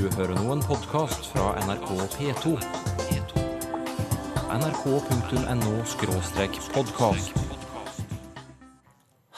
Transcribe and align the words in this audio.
Du 0.00 0.06
hører 0.16 0.32
nå 0.32 0.54
en 0.54 0.62
podkast 0.64 1.26
fra 1.28 1.50
NRK 1.60 1.90
P2. 2.14 2.54
nrk.no 4.54 5.72
podkast. 6.72 7.34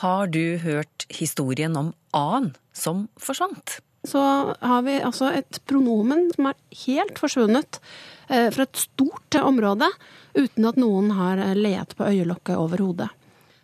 Har 0.04 0.30
du 0.30 0.60
hørt 0.62 1.08
historien 1.10 1.74
om 1.80 1.90
A-en 2.14 2.52
som 2.70 3.08
forsvant? 3.18 3.80
så 4.06 4.22
har 4.58 4.86
vi 4.86 5.00
altså 5.02 5.32
et 5.34 5.58
pronomen 5.66 6.28
som 6.36 6.52
er 6.52 6.56
helt 6.84 7.18
forsvunnet 7.18 7.78
eh, 8.28 8.48
fra 8.54 8.62
et 8.62 8.78
stort 8.86 9.38
område, 9.42 9.90
uten 10.38 10.70
at 10.70 10.78
noen 10.78 11.10
har 11.18 11.42
leet 11.58 11.98
på 11.98 12.06
øyelokket 12.06 12.54
over 12.58 12.86
hodet. 12.86 13.10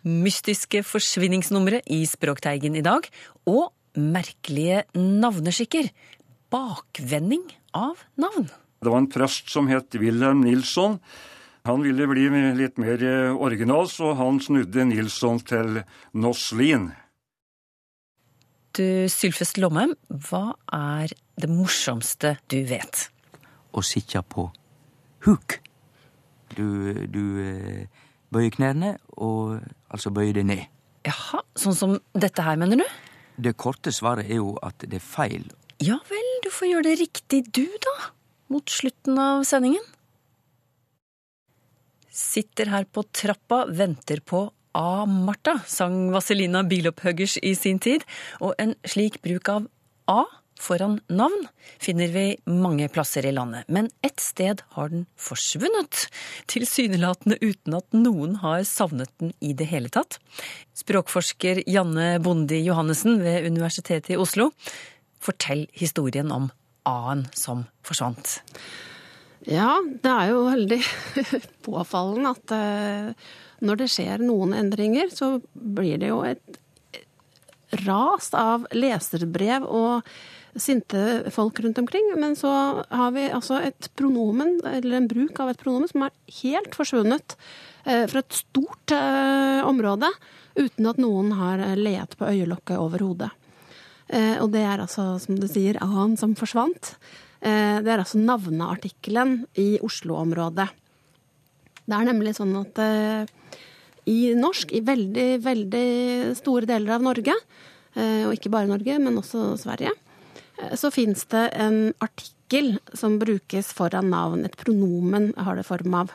Mystiske 0.03 0.83
forsvinningsnumre 0.83 1.79
i 1.91 2.05
Språkteigen 2.07 2.75
i 2.75 2.83
dag, 2.83 3.07
og 3.47 3.69
merkelige 3.99 4.83
navneskikker. 4.95 5.89
Bakvending 6.49 7.45
av 7.77 8.01
navn. 8.19 8.49
Det 8.79 8.89
var 8.89 9.01
en 9.03 9.11
prest 9.11 9.49
som 9.51 9.67
het 9.69 9.95
Wilhelm 9.99 10.41
Nilsson. 10.45 10.99
Han 11.67 11.83
ville 11.83 12.07
bli 12.07 12.29
litt 12.57 12.79
mer 12.81 13.03
eh, 13.03 13.35
original, 13.35 13.89
så 13.91 14.13
han 14.17 14.39
snudde 14.41 14.87
Nilsson 14.89 15.41
til 15.43 15.81
Noslin. 16.15 16.89
Du, 18.77 18.85
Sylfest 19.11 19.59
Lomheim, 19.59 19.95
hva 20.07 20.53
er 20.73 21.11
det 21.39 21.49
morsomste 21.51 22.37
du 22.49 22.61
vet? 22.69 23.09
Å 23.75 23.83
sitte 23.85 24.21
på 24.23 24.47
huk. 25.27 25.59
Du, 26.55 27.05
du 27.11 27.23
eh, 27.43 27.85
bøyer 28.33 28.53
knærne, 28.55 28.95
og 29.17 29.59
altså 29.91 30.13
bøyer 30.15 30.39
deg 30.39 30.47
ned. 30.49 30.65
Jaha, 31.07 31.43
sånn 31.59 31.77
som 31.77 31.95
dette 32.15 32.43
her, 32.45 32.57
mener 32.59 32.81
du? 32.81 32.87
Det 33.39 33.55
korte 33.59 33.91
svaret 33.95 34.29
er 34.29 34.41
jo 34.41 34.55
at 34.65 34.79
det 34.83 34.99
er 34.99 35.05
feil. 35.05 35.45
Ja 35.83 35.95
vel, 36.09 36.28
du 36.43 36.49
får 36.53 36.71
gjøre 36.71 36.87
det 36.89 36.99
riktig 37.01 37.41
du, 37.55 37.65
da. 37.83 37.95
Mot 38.49 38.69
slutten 38.69 39.19
av 39.21 39.43
sendingen. 39.47 39.83
Sitter 42.09 42.71
her 42.73 42.87
på 42.89 43.05
trappa, 43.15 43.65
venter 43.69 44.21
på 44.25 44.47
A. 44.77 45.05
Martha, 45.05 45.59
sang 45.67 46.09
Vazelina 46.13 46.63
Bilopphuggers 46.63 47.37
i 47.41 47.55
sin 47.57 47.79
tid. 47.81 48.05
Og 48.41 48.53
en 48.61 48.75
slik 48.87 49.21
bruk 49.25 49.49
av 49.53 49.69
A 50.09 50.23
foran 50.59 50.99
navn 51.07 51.47
finner 51.79 52.11
vi 52.11 52.25
mange 52.51 52.89
plasser 52.91 53.25
i 53.25 53.31
landet. 53.31 53.67
Men 53.67 53.89
ett 54.05 54.19
sted 54.19 54.61
har 54.75 54.91
den 54.91 55.05
forsvunnet. 55.19 56.07
Tilsynelatende 56.51 57.39
uten 57.41 57.77
at 57.79 57.87
noen 57.95 58.37
har 58.43 58.65
savnet 58.67 59.11
den 59.21 59.33
i 59.39 59.53
det 59.57 59.69
hele 59.71 59.91
tatt. 59.93 60.19
Språkforsker 60.77 61.63
Janne 61.69 62.17
Bondi 62.23 62.61
Johannessen 62.67 63.21
ved 63.23 63.47
Universitetet 63.47 64.15
i 64.15 64.19
Oslo. 64.19 64.51
Fortell 65.19 65.67
historien 65.75 66.31
om 66.31 66.49
A-en 66.87 67.25
som 67.35 67.65
forsvant. 67.85 68.39
Ja, 69.47 69.77
det 69.79 70.11
er 70.11 70.31
jo 70.33 70.47
veldig 70.49 70.79
påfallende 71.67 72.33
at 72.35 72.55
uh, 72.55 73.29
når 73.65 73.83
det 73.83 73.91
skjer 73.93 74.23
noen 74.23 74.55
endringer, 74.57 75.11
så 75.13 75.37
blir 75.53 75.99
det 76.01 76.11
jo 76.11 76.23
et 76.27 76.59
ras 77.85 78.31
av 78.33 78.65
leserbrev 78.73 79.65
og 79.67 80.07
sinte 80.59 81.31
folk 81.31 81.59
rundt 81.63 81.79
omkring. 81.79 82.11
Men 82.19 82.35
så 82.39 82.51
har 82.89 83.13
vi 83.15 83.27
altså 83.29 83.61
et 83.63 83.91
pronomen, 83.99 84.57
eller 84.65 84.99
en 84.99 85.09
bruk 85.09 85.39
av 85.39 85.53
et 85.53 85.61
pronomen, 85.61 85.91
som 85.91 86.07
er 86.07 86.15
helt 86.41 86.75
forsvunnet 86.75 87.37
uh, 87.87 88.05
fra 88.11 88.23
et 88.23 88.39
stort 88.41 88.95
uh, 88.95 89.63
område, 89.69 90.11
uten 90.59 90.89
at 90.89 90.99
noen 90.99 91.31
har 91.39 91.63
leet 91.79 92.17
på 92.19 92.27
øyelokket 92.27 92.81
over 92.81 93.05
hodet. 93.07 93.33
Og 94.09 94.47
det 94.53 94.63
er 94.65 94.81
altså, 94.81 95.19
som 95.21 95.37
du 95.37 95.47
sier, 95.49 95.77
a-en 95.83 96.15
som 96.17 96.35
forsvant. 96.37 96.95
Det 97.39 97.87
er 97.87 98.01
altså 98.01 98.17
navneartikkelen 98.19 99.45
i 99.61 99.77
Oslo-området. 99.85 100.65
Det 101.85 101.95
er 101.97 102.07
nemlig 102.09 102.33
sånn 102.37 102.55
at 102.59 102.81
i 104.09 104.33
norsk, 104.33 104.73
i 104.73 104.81
veldig, 104.85 105.27
veldig 105.45 105.89
store 106.39 106.65
deler 106.69 106.95
av 106.97 107.05
Norge, 107.05 107.35
og 107.99 108.33
ikke 108.33 108.51
bare 108.53 108.69
Norge, 108.69 108.97
men 109.01 109.21
også 109.21 109.53
Sverige, 109.61 109.93
så 110.75 110.89
fins 110.91 111.23
det 111.31 111.45
en 111.61 111.93
artikkel 112.03 112.79
som 112.97 113.19
brukes 113.21 113.69
foran 113.77 114.09
navn. 114.11 114.43
Et 114.49 114.57
pronomen 114.59 115.31
har 115.37 115.55
det 115.55 115.67
form 115.69 115.93
av. 116.01 116.11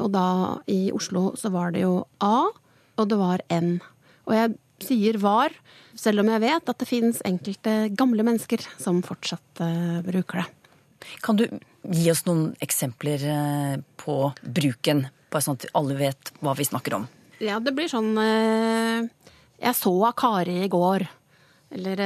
Og 0.00 0.08
da 0.14 0.26
i 0.70 0.88
Oslo 0.94 1.34
så 1.38 1.50
var 1.52 1.74
det 1.74 1.82
jo 1.84 2.06
A, 2.22 2.48
og 2.96 3.10
det 3.10 3.18
var 3.20 3.42
N. 3.50 3.80
Og 4.28 4.34
jeg 4.38 4.54
sier 4.86 5.18
var, 5.22 5.54
selv 5.98 6.22
om 6.22 6.30
jeg 6.32 6.42
vet 6.42 6.72
at 6.72 6.80
det 6.80 6.88
finnes 6.88 7.20
enkelte 7.28 7.90
gamle 7.98 8.24
mennesker 8.26 8.64
som 8.80 9.02
fortsatt 9.06 9.62
bruker 10.06 10.42
det. 10.42 10.48
Kan 11.24 11.38
du 11.40 11.46
gi 11.88 12.10
oss 12.12 12.26
noen 12.26 12.50
eksempler 12.60 13.22
på 14.00 14.16
bruken, 14.42 15.06
bare 15.32 15.44
sånn 15.44 15.56
at 15.60 15.70
alle 15.78 15.96
vet 15.96 16.32
hva 16.44 16.52
vi 16.58 16.66
snakker 16.68 16.98
om? 16.98 17.06
Ja, 17.40 17.56
det 17.60 17.72
blir 17.72 17.88
sånn 17.88 18.12
Jeg 18.20 19.76
så 19.78 19.92
av 20.04 20.12
Kari 20.20 20.58
i 20.66 20.68
går. 20.72 21.06
Eller 21.72 21.96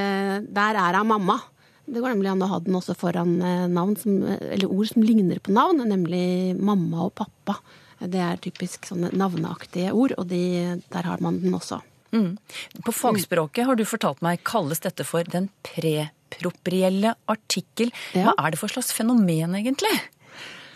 Der 0.47 0.79
er 0.79 1.01
hun 1.01 1.11
mamma. 1.11 1.41
Det 1.85 2.01
går 2.01 2.15
nemlig 2.15 2.31
an 2.33 2.45
å 2.47 2.51
ha 2.53 2.61
den 2.65 2.77
også 2.79 2.95
foran 2.97 3.35
navn 3.75 3.97
som, 4.01 4.23
eller 4.25 4.71
ord 4.71 4.89
som 4.89 5.03
ligner 5.05 5.43
på 5.43 5.53
navn, 5.53 5.83
nemlig 5.85 6.55
mamma 6.57 7.09
og 7.09 7.17
pappa. 7.19 7.59
Det 8.01 8.21
er 8.21 8.41
typisk 8.43 8.87
sånne 8.89 9.11
navneaktige 9.17 9.93
ord, 9.93 10.15
og 10.19 10.29
de, 10.31 10.81
der 10.93 11.11
har 11.11 11.21
man 11.25 11.43
den 11.43 11.55
også. 11.57 11.81
Mm. 12.15 12.37
På 12.87 12.95
fagspråket 12.95 13.67
har 13.67 13.79
du 13.79 13.85
fortalt 13.89 14.23
meg 14.25 14.45
kalles 14.47 14.83
dette 14.85 15.07
for 15.07 15.27
den 15.27 15.49
preproprielle 15.67 17.17
artikkel. 17.31 17.91
Hva 18.15 18.37
er 18.39 18.55
det 18.55 18.61
for 18.61 18.71
slags 18.71 18.95
fenomen, 18.95 19.57
egentlig? 19.59 19.93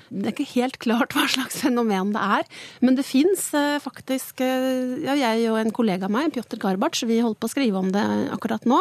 Det 0.09 0.25
er 0.25 0.33
ikke 0.33 0.53
helt 0.55 0.79
klart 0.81 1.13
hva 1.13 1.27
slags 1.29 1.61
fenomen 1.61 2.15
det 2.15 2.25
er, 2.39 2.47
men 2.81 2.97
det 2.97 3.05
fins 3.05 3.51
faktisk 3.85 4.41
eh, 4.41 4.95
Ja, 5.05 5.13
jeg 5.19 5.51
og 5.53 5.59
en 5.61 5.75
kollega 5.75 6.09
av 6.09 6.15
meg, 6.15 6.33
Pjotr 6.33 6.61
Garbarts, 6.63 7.05
vi 7.05 7.21
holder 7.21 7.37
på 7.37 7.51
å 7.51 7.53
skrive 7.53 7.83
om 7.83 7.91
det 7.93 8.05
akkurat 8.33 8.65
nå. 8.69 8.81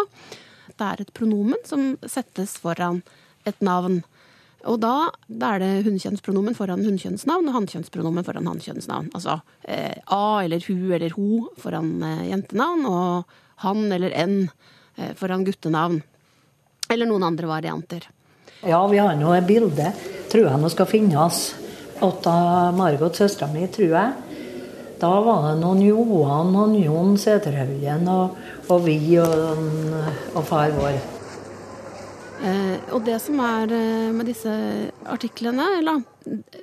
Det 0.77 0.87
er 0.87 1.03
et 1.03 1.11
pronomen 1.17 1.59
som 1.67 1.95
settes 2.07 2.55
foran 2.63 3.01
et 3.47 3.59
navn. 3.63 4.01
Og 4.67 4.79
da, 4.83 5.09
da 5.27 5.53
er 5.55 5.63
det 5.63 5.71
hunnkjønnspronomen 5.85 6.55
foran 6.57 6.83
hunnkjønnsnavn 6.83 7.47
og 7.47 7.55
hannkjønnspronomen 7.55 8.25
foran 8.27 8.49
hannkjønnsnavn. 8.49 9.09
Altså 9.15 9.39
eh, 9.63 9.95
A 10.11 10.43
eller 10.43 10.63
hu 10.67 10.91
eller 10.95 11.15
ho 11.15 11.47
foran 11.61 11.93
eh, 12.03 12.27
jentenavn, 12.33 12.83
og 12.89 13.63
han 13.63 13.87
eller 13.95 14.15
en 14.17 14.37
eh, 14.97 15.13
foran 15.17 15.47
guttenavn. 15.47 16.01
Eller 16.91 17.07
noen 17.07 17.25
andre 17.29 17.49
varianter. 17.49 18.09
Ja, 18.65 18.81
vi 18.91 18.99
har 18.99 19.15
nå 19.15 19.31
et 19.37 19.47
bilde, 19.47 19.91
tror 20.31 20.49
jeg 20.49 20.61
nå 20.61 20.71
skal 20.73 20.89
finnes. 20.89 21.41
Av 22.03 22.75
Margot, 22.77 23.15
søstera 23.17 23.49
mi, 23.49 23.65
tror 23.73 23.93
jeg. 23.95 24.47
Da 25.01 25.11
var 25.21 25.43
det 25.45 25.57
noen 25.61 25.81
Johan 25.85 26.55
og 26.57 26.73
Jon 26.77 27.17
Sæterhaugen 27.21 28.07
og, 28.09 28.37
og 28.73 28.81
vi 28.85 28.97
og, 29.21 29.61
og 30.33 30.43
far 30.45 30.73
vår. 30.73 31.16
Eh, 32.37 32.93
og 32.93 33.01
det 33.07 33.17
som 33.23 33.39
er 33.41 33.71
eh, 33.73 34.11
med 34.13 34.29
disse 34.29 34.51
artiklene, 35.09 35.65
eller 35.79 36.03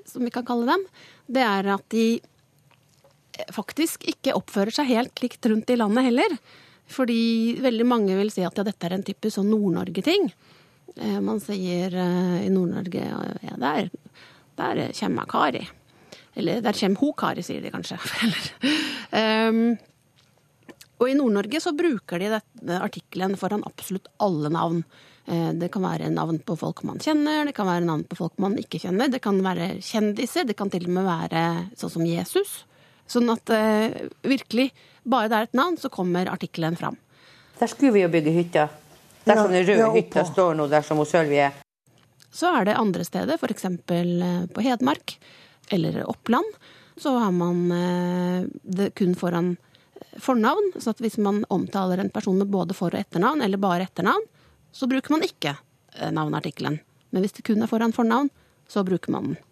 som 0.07 0.25
vi 0.25 0.33
kan 0.35 0.47
kalle 0.47 0.69
dem, 0.71 0.85
det 1.27 1.43
er 1.43 1.71
at 1.75 1.87
de 1.95 2.07
faktisk 3.55 4.05
ikke 4.11 4.37
oppfører 4.39 4.75
seg 4.75 4.93
helt 4.93 5.23
likt 5.25 5.47
rundt 5.51 5.71
i 5.73 5.79
landet 5.79 6.07
heller. 6.09 6.37
Fordi 6.91 7.57
veldig 7.65 7.87
mange 7.89 8.17
vil 8.19 8.31
si 8.33 8.45
at 8.45 8.59
ja, 8.59 8.67
dette 8.67 8.87
er 8.87 8.99
en 8.99 9.07
typisk 9.07 9.39
sånn 9.39 9.51
Nord-Norge-ting. 9.51 10.29
Eh, 10.97 11.21
man 11.25 11.41
sier 11.43 11.95
eh, 11.95 12.45
i 12.45 12.53
Nord-Norge 12.53 13.06
ja, 13.09 13.56
der, 13.61 13.89
der 14.61 14.85
kommer 14.99 15.31
Kari. 15.31 15.65
Eller 16.35 16.61
der 16.62 16.77
kommer 16.79 17.03
ho 17.03 17.11
Kari, 17.19 17.43
sier 17.47 17.65
de 17.65 17.73
kanskje. 17.75 17.99
um, 19.51 19.75
og 21.01 21.11
i 21.11 21.17
Nord-Norge 21.19 21.61
så 21.62 21.75
bruker 21.77 22.23
de 22.23 22.31
denne 22.35 22.79
artikkelen 22.85 23.35
foran 23.39 23.65
absolutt 23.67 24.11
alle 24.23 24.53
navn. 24.55 24.85
Eh, 25.27 25.53
Det 25.57 25.71
kan 25.73 25.83
være 25.83 26.11
navn 26.12 26.38
på 26.44 26.56
folk 26.59 26.82
man 26.85 26.99
kjenner, 27.00 27.47
det 27.49 27.55
kan 27.56 27.67
være 27.67 27.85
navn 27.87 28.05
på 28.05 28.17
folk 28.19 28.38
man 28.38 28.56
ikke 28.61 28.81
kjenner. 28.82 29.09
Det 29.11 29.23
kan 29.25 29.41
være 29.43 29.81
kjendiser, 29.81 30.44
det 30.44 30.56
kan 30.56 30.71
til 30.71 30.85
og 30.85 30.91
med 30.99 31.06
være 31.09 31.43
sånn 31.81 31.91
som 31.91 32.05
Jesus. 32.05 32.65
Sånn 33.09 33.31
at 33.32 33.50
eh, 33.50 34.09
virkelig, 34.25 34.71
bare 35.05 35.29
det 35.29 35.37
er 35.38 35.49
et 35.49 35.56
navn, 35.56 35.76
så 35.81 35.88
kommer 35.93 36.29
artikkelen 36.32 36.76
fram. 36.76 36.97
Der 37.61 37.71
skulle 37.71 37.93
vi 37.94 38.03
jo 38.05 38.09
bygge 38.12 38.32
hytta. 38.35 38.69
Der 39.25 39.38
som 39.41 39.53
den 39.53 39.65
røde 39.65 39.81
ja, 39.81 39.93
hytta 39.94 40.25
står 40.29 40.56
nå, 40.59 40.69
der 40.69 40.85
som 40.85 41.00
Sølvi 41.09 41.38
er. 41.47 41.55
Så 42.35 42.50
er 42.50 42.67
det 42.67 42.75
andre 42.77 43.05
steder, 43.06 43.38
f.eks. 43.41 43.65
på 43.87 44.65
Hedmark 44.65 45.15
eller 45.73 46.03
Oppland, 46.11 46.44
så 47.00 47.15
har 47.19 47.31
man 47.32 47.62
eh, 47.73 48.44
det 48.62 48.91
kun 48.99 49.15
foran 49.17 49.55
fornavn. 50.20 50.75
Så 50.77 50.93
at 50.93 51.00
hvis 51.00 51.17
man 51.23 51.44
omtaler 51.49 52.03
en 52.03 52.11
person 52.12 52.37
med 52.38 52.50
både 52.53 52.75
for- 52.77 52.93
og 52.93 53.00
etternavn, 53.00 53.41
eller 53.43 53.56
bare 53.62 53.87
etternavn, 53.88 54.27
så 54.75 54.88
bruker 54.91 55.15
man 55.15 55.25
ikke 55.26 55.55
eh, 55.55 56.11
navneartikkelen. 56.11 56.81
Men 57.15 57.23
hvis 57.23 57.37
det 57.37 57.47
kun 57.47 57.62
er 57.62 57.71
foran 57.71 57.94
fornavn, 57.94 58.31
så 58.69 58.82
bruker 58.87 59.15
man 59.15 59.32
den. 59.32 59.43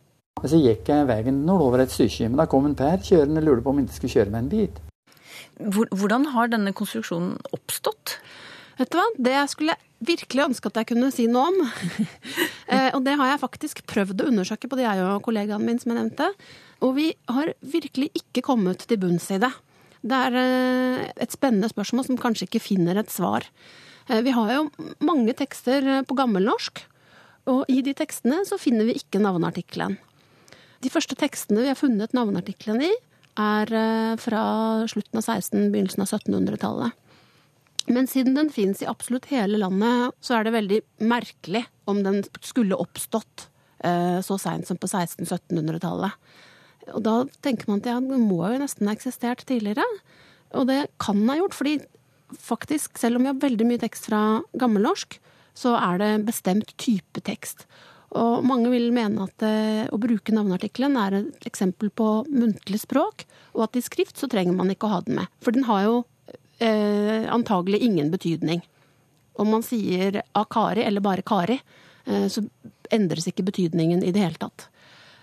Så 0.43 0.59
gikk 0.59 0.89
jeg 0.89 1.07
veien 1.07 1.45
nordover 1.47 1.77
over 1.77 1.85
et 1.85 1.93
stykke, 1.95 2.31
men 2.31 2.41
da 2.41 2.49
kom 2.51 2.67
en 2.67 2.79
Per 2.79 3.03
kjørende 3.05 3.43
og 3.43 3.47
lurte 3.47 3.65
på 3.65 3.71
om 3.75 3.79
jeg 3.79 3.87
ikke 3.87 3.99
skulle 4.01 4.17
kjøre 4.17 4.33
meg 4.33 4.43
en 4.43 4.53
bit. 4.53 4.81
Hvordan 5.93 6.25
har 6.33 6.51
denne 6.51 6.73
konstruksjonen 6.75 7.37
oppstått? 7.55 8.17
Vet 8.81 8.91
du 8.91 8.99
hva? 8.99 9.05
Det 9.29 9.37
skulle 9.53 9.77
jeg 9.77 9.91
virkelig 10.09 10.45
ønske 10.49 10.71
at 10.71 10.81
jeg 10.81 10.89
kunne 10.91 11.13
si 11.15 11.29
noe 11.31 11.53
om. 11.53 11.63
Eh, 12.73 12.89
og 12.97 13.03
det 13.05 13.19
har 13.21 13.29
jeg 13.29 13.41
faktisk 13.43 13.81
prøvd 13.91 14.23
å 14.23 14.27
undersøke, 14.31 14.69
både 14.71 14.87
jeg 14.87 15.01
og 15.05 15.19
kollegaen 15.27 15.61
min, 15.67 15.77
som 15.77 15.91
jeg 15.93 15.99
nevnte. 15.99 16.31
Og 16.81 16.95
vi 16.97 17.11
har 17.29 17.51
virkelig 17.61 18.07
ikke 18.17 18.41
kommet 18.47 18.87
til 18.89 18.97
bunns 19.03 19.27
i 19.35 19.37
det. 19.43 19.51
Det 20.01 20.21
er 20.29 20.37
eh, 20.41 21.03
et 21.21 21.35
spennende 21.35 21.69
spørsmål 21.69 22.07
som 22.07 22.21
kanskje 22.23 22.47
ikke 22.49 22.63
finner 22.65 22.97
et 23.03 23.13
svar. 23.13 23.45
Eh, 24.09 24.23
Vi 24.23 24.31
har 24.31 24.53
jo 24.55 24.71
mange 25.01 25.35
tekster 25.37 25.87
eh, 25.87 26.03
på 26.07 26.17
gammelnorsk, 26.19 26.83
og 27.53 27.67
i 27.71 27.83
de 27.83 27.95
tekstene 27.95 28.43
så 28.47 28.59
finner 28.61 28.89
vi 28.89 28.99
ikke 28.99 29.23
navneartikkelen. 29.23 29.99
De 30.83 30.91
første 30.91 31.17
tekstene 31.19 31.63
vi 31.63 31.71
har 31.71 31.79
funnet 31.79 32.15
navneartikkelen 32.17 32.83
i, 32.87 32.91
er 33.41 33.73
eh, 33.73 34.17
fra 34.21 34.43
slutten 34.91 35.21
av 35.21 35.27
1600-, 35.27 35.71
begynnelsen 35.75 36.05
av 36.05 36.13
1700-tallet. 36.13 36.99
Men 37.91 38.07
siden 38.07 38.37
den 38.39 38.51
fins 38.55 38.83
i 38.83 38.87
absolutt 38.87 39.27
hele 39.33 39.59
landet, 39.59 40.15
så 40.23 40.37
er 40.37 40.47
det 40.47 40.55
veldig 40.55 40.79
merkelig 41.03 41.65
om 41.91 42.05
den 42.05 42.21
skulle 42.41 42.79
oppstått 42.79 43.49
så 43.83 44.37
seint 44.39 44.69
som 44.69 44.79
på 44.79 44.87
1600-1700-tallet. 44.87 46.15
Og 46.95 47.01
da 47.03 47.15
tenker 47.43 47.67
man 47.67 47.81
at 47.83 47.89
ja, 47.91 47.97
den 47.99 48.29
må 48.29 48.45
jo 48.53 48.61
nesten 48.63 48.87
ha 48.87 48.95
eksistert 48.95 49.43
tidligere. 49.49 49.83
Og 50.55 50.69
det 50.71 50.85
kan 51.03 51.19
ha 51.27 51.35
gjort, 51.41 51.57
fordi 51.59 51.81
faktisk, 52.41 52.99
selv 52.99 53.19
om 53.19 53.27
vi 53.27 53.33
har 53.33 53.41
veldig 53.43 53.67
mye 53.69 53.83
tekst 53.83 54.09
fra 54.11 54.43
gammelnorsk, 54.59 55.19
så 55.55 55.75
er 55.77 56.01
det 56.01 56.13
bestemt 56.27 56.73
type 56.81 57.21
tekst. 57.25 57.67
Og 58.17 58.45
mange 58.45 58.69
vil 58.73 58.91
mene 58.93 59.25
at 59.25 59.45
eh, 59.47 59.85
å 59.89 60.01
bruke 60.01 60.35
navneartikkelen 60.35 60.99
er 61.01 61.19
et 61.23 61.47
eksempel 61.49 61.89
på 61.89 62.09
muntlig 62.29 62.83
språk, 62.83 63.25
og 63.57 63.67
at 63.67 63.79
i 63.79 63.85
skrift 63.85 64.21
så 64.21 64.29
trenger 64.33 64.57
man 64.57 64.73
ikke 64.73 64.89
å 64.89 64.97
ha 64.97 65.01
den 65.07 65.21
med. 65.21 65.33
For 65.45 65.57
den 65.57 65.65
har 65.69 65.87
jo 65.87 65.95
eh, 66.61 67.25
antagelig 67.33 67.81
ingen 67.85 68.13
betydning. 68.13 68.61
Om 69.41 69.49
man 69.57 69.65
sier 69.65 70.21
Akari 70.37 70.85
eller 70.85 71.05
bare 71.05 71.25
Kari, 71.25 71.57
eh, 72.05 72.29
så 72.29 72.45
endres 72.93 73.29
ikke 73.31 73.47
betydningen 73.49 74.05
i 74.05 74.13
det 74.13 74.25
hele 74.25 74.41
tatt. 74.41 74.69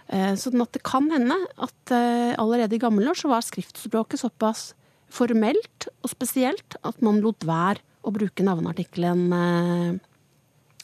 Eh, 0.09 0.33
Sånn 0.41 0.61
at 0.65 0.73
det 0.73 0.81
kan 0.85 1.11
hende 1.13 1.37
at 1.61 1.93
eh, 1.93 2.33
allerede 2.41 2.77
i 2.77 2.81
gammelnorsk 2.81 3.27
så 3.27 3.33
var 3.35 3.45
skriftspråket 3.45 4.23
såpass 4.23 4.71
formelt 5.13 5.89
og 6.03 6.11
spesielt 6.11 6.77
at 6.85 7.01
man 7.05 7.21
lot 7.23 7.45
være 7.47 7.81
å 8.05 8.13
bruke 8.15 8.45
navneartikkelen 8.45 9.23
eh, 9.35 9.91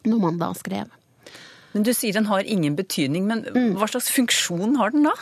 når 0.06 0.22
man 0.22 0.40
da 0.42 0.52
skrev. 0.58 0.92
Men 1.76 1.84
du 1.84 1.92
sier 1.96 2.16
den 2.16 2.30
har 2.30 2.48
ingen 2.48 2.76
betydning, 2.78 3.28
men 3.28 3.44
hva 3.76 3.88
slags 3.92 4.08
funksjon 4.14 4.78
har 4.80 4.94
den 4.96 5.08
da? 5.08 5.16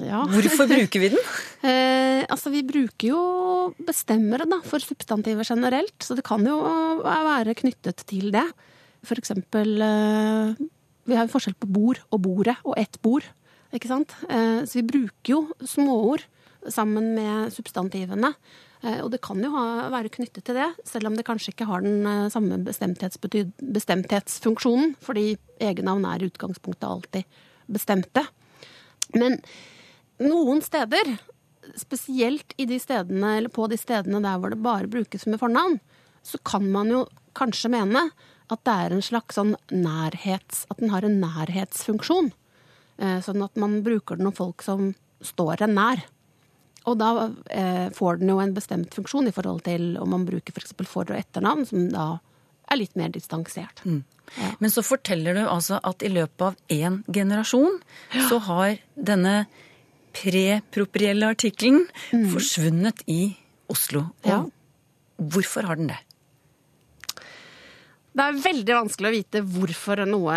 Ja. 0.00 0.22
Hvorfor 0.24 0.70
bruker 0.70 1.02
vi 1.04 1.14
den? 1.16 1.24
Eh, 1.62 2.24
altså, 2.26 2.50
vi 2.50 2.64
bruker 2.66 3.12
jo 3.12 3.18
bestemmere 3.86 4.48
da, 4.50 4.56
for 4.66 4.82
substantiver 4.82 5.46
generelt, 5.46 5.94
så 6.02 6.16
det 6.18 6.24
kan 6.26 6.42
jo 6.42 6.56
være 7.06 7.54
knyttet 7.54 8.02
til 8.10 8.32
det. 8.34 8.42
For 9.06 9.20
eksempel 9.20 9.78
eh, 9.78 10.58
Vi 11.06 11.14
har 11.14 11.28
jo 11.28 11.30
forskjell 11.30 11.54
på 11.54 11.70
bord 11.70 12.00
og 12.10 12.18
bordet 12.24 12.56
og 12.66 12.74
ett 12.82 12.98
bord. 12.98 13.28
Ikke 13.70 13.92
sant? 13.92 14.10
Eh, 14.26 14.66
så 14.66 14.80
vi 14.80 14.88
bruker 14.90 15.36
jo 15.36 15.40
småord 15.62 16.26
sammen 16.70 17.14
med 17.16 17.52
substantivene. 17.54 18.32
Eh, 18.82 19.00
og 19.02 19.10
det 19.14 19.22
kan 19.24 19.42
jo 19.42 19.50
ha, 19.54 19.88
være 19.94 20.12
knyttet 20.14 20.44
til 20.46 20.58
det, 20.58 20.70
selv 20.88 21.10
om 21.10 21.18
det 21.18 21.26
kanskje 21.26 21.54
ikke 21.54 21.68
har 21.70 21.84
den 21.84 22.06
eh, 22.06 22.30
samme 22.34 22.58
bestemthetsfunksjonen, 22.66 24.94
fordi 25.02 25.36
egennavn 25.62 26.06
er 26.08 26.22
i 26.22 26.30
utgangspunktet 26.30 26.88
alltid 26.88 27.42
bestemte. 27.72 28.26
Men 29.14 29.38
noen 30.22 30.62
steder, 30.64 31.16
spesielt 31.78 32.54
de 32.58 32.78
stedene, 32.82 33.48
på 33.54 33.68
de 33.70 33.78
stedene 33.78 34.22
der 34.24 34.38
hvor 34.42 34.52
det 34.52 34.64
bare 34.64 34.90
brukes 34.90 35.28
med 35.30 35.40
fornavn, 35.42 35.78
så 36.22 36.38
kan 36.46 36.66
man 36.70 36.90
jo 36.90 37.04
kanskje 37.38 37.70
mene 37.72 38.10
at 38.52 38.60
det 38.66 38.72
er 38.72 38.94
en 38.94 39.04
slags 39.04 39.38
sånn 39.38 39.54
nærhets... 39.72 40.66
At 40.70 40.80
den 40.82 40.90
har 40.92 41.04
en 41.06 41.20
nærhetsfunksjon. 41.22 42.32
Eh, 42.98 43.20
Sånn 43.24 43.44
at 43.44 43.56
man 43.60 43.80
bruker 43.86 44.18
den 44.18 44.28
om 44.28 44.36
folk 44.36 44.62
som 44.66 44.92
står 45.24 45.64
en 45.64 45.76
nær. 45.78 46.02
Og 46.90 46.96
da 46.98 47.08
eh, 47.50 47.88
får 47.94 48.18
den 48.20 48.32
jo 48.32 48.40
en 48.42 48.54
bestemt 48.56 48.94
funksjon 48.96 49.28
i 49.30 49.32
forhold 49.34 49.62
til 49.68 49.92
om 50.02 50.10
man 50.10 50.24
bruker 50.26 50.52
f.eks. 50.56 50.72
For, 50.74 50.88
for- 50.88 51.12
og 51.12 51.18
etternavn, 51.20 51.66
som 51.68 51.88
da 51.92 52.06
er 52.72 52.80
litt 52.80 52.96
mer 52.98 53.12
distansert. 53.14 53.82
Men 53.84 54.70
så 54.72 54.82
forteller 54.86 55.36
du 55.36 55.42
altså 55.44 55.78
at 55.84 56.02
i 56.02 56.08
løpet 56.08 56.42
av 56.46 56.56
én 56.72 57.00
generasjon 57.12 57.76
så 58.30 58.38
har 58.48 58.78
denne 58.96 59.44
preproprielle 60.16 61.28
artikkelen 61.34 61.84
forsvunnet 62.32 63.04
i 63.12 63.20
Oslo. 63.72 64.06
Og 64.24 64.30
Ja. 64.30 64.40
hvorfor 65.20 65.68
har 65.68 65.76
den 65.76 65.92
det? 65.92 66.00
Det 68.12 68.24
er 68.26 68.40
veldig 68.44 68.74
vanskelig 68.76 69.08
å 69.08 69.14
vite 69.14 69.40
hvorfor 69.54 70.02
noe 70.08 70.34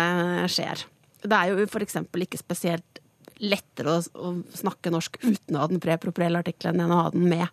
skjer. 0.48 0.84
Det 1.26 1.32
er 1.36 1.50
jo 1.52 1.66
f.eks. 1.66 1.96
ikke 2.14 2.38
spesielt 2.40 3.00
lettere 3.42 3.96
å, 3.98 4.02
å 4.16 4.30
snakke 4.56 4.92
norsk 4.92 5.18
uten 5.22 5.56
å 5.56 5.64
ha 5.64 5.68
den 5.70 5.82
preproprielle 5.82 6.40
artikkelen 6.40 6.80
enn 6.82 6.94
å 6.94 7.00
ha 7.02 7.10
den 7.12 7.26
med. 7.28 7.46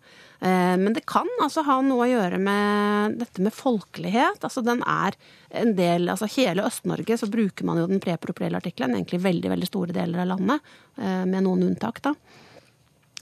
Eh, 0.44 0.76
men 0.80 0.94
det 0.96 1.04
kan 1.08 1.28
altså 1.42 1.64
ha 1.66 1.78
noe 1.84 2.06
å 2.06 2.10
gjøre 2.10 2.40
med 2.42 3.18
dette 3.20 3.44
med 3.44 3.54
folkelighet. 3.56 4.40
Altså 4.44 4.64
den 4.64 4.82
er 4.88 5.16
en 5.54 5.74
del 5.78 6.08
Altså 6.12 6.28
hele 6.36 6.64
Øst-Norge 6.66 7.18
så 7.20 7.28
bruker 7.30 7.66
man 7.68 7.78
jo 7.80 7.88
den 7.90 8.02
preproprielle 8.02 8.58
artikkelen, 8.60 8.96
egentlig 8.98 9.22
veldig, 9.24 9.52
veldig 9.54 9.68
store 9.70 9.96
deler 9.96 10.24
av 10.24 10.32
landet, 10.34 10.72
eh, 10.98 11.22
med 11.28 11.46
noen 11.46 11.68
unntak, 11.68 12.02
da. 12.04 12.14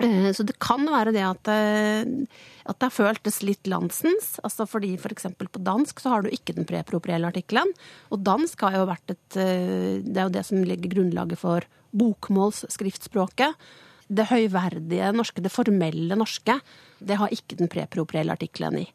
Eh, 0.01 0.31
Så 0.33 0.47
det 0.47 0.59
kan 0.63 0.87
være 0.89 1.13
det 1.15 1.23
at, 1.27 1.49
at 1.51 2.79
det 2.79 2.89
har 2.89 2.95
føltes 2.95 3.43
litt 3.43 3.67
landsens. 3.71 4.39
altså 4.43 4.67
fordi 4.67 4.95
f.eks. 4.97 5.29
på 5.37 5.63
dansk 5.63 6.01
så 6.01 6.15
har 6.15 6.23
du 6.23 6.31
ikke 6.31 6.55
den 6.57 6.67
preproprielle 6.67 7.29
artikkelen. 7.29 7.75
Og 8.11 8.23
dansk 8.25 8.67
har 8.67 8.79
jo 8.81 8.89
vært 8.89 9.15
et 9.15 9.31
Det 9.35 10.17
er 10.17 10.27
jo 10.27 10.35
det 10.35 10.47
som 10.47 10.65
legger 10.65 10.95
grunnlaget 10.95 11.39
for 11.39 11.67
bokmålsskriftspråket. 11.93 13.57
Det 14.13 14.29
høyverdige 14.29 15.13
norske, 15.17 15.45
det 15.45 15.53
formelle 15.53 16.17
norske, 16.19 16.59
det 17.01 17.19
har 17.21 17.33
ikke 17.33 17.57
den 17.61 17.71
preproprielle 17.73 18.35
artikkelen 18.35 18.83
i. 18.83 18.87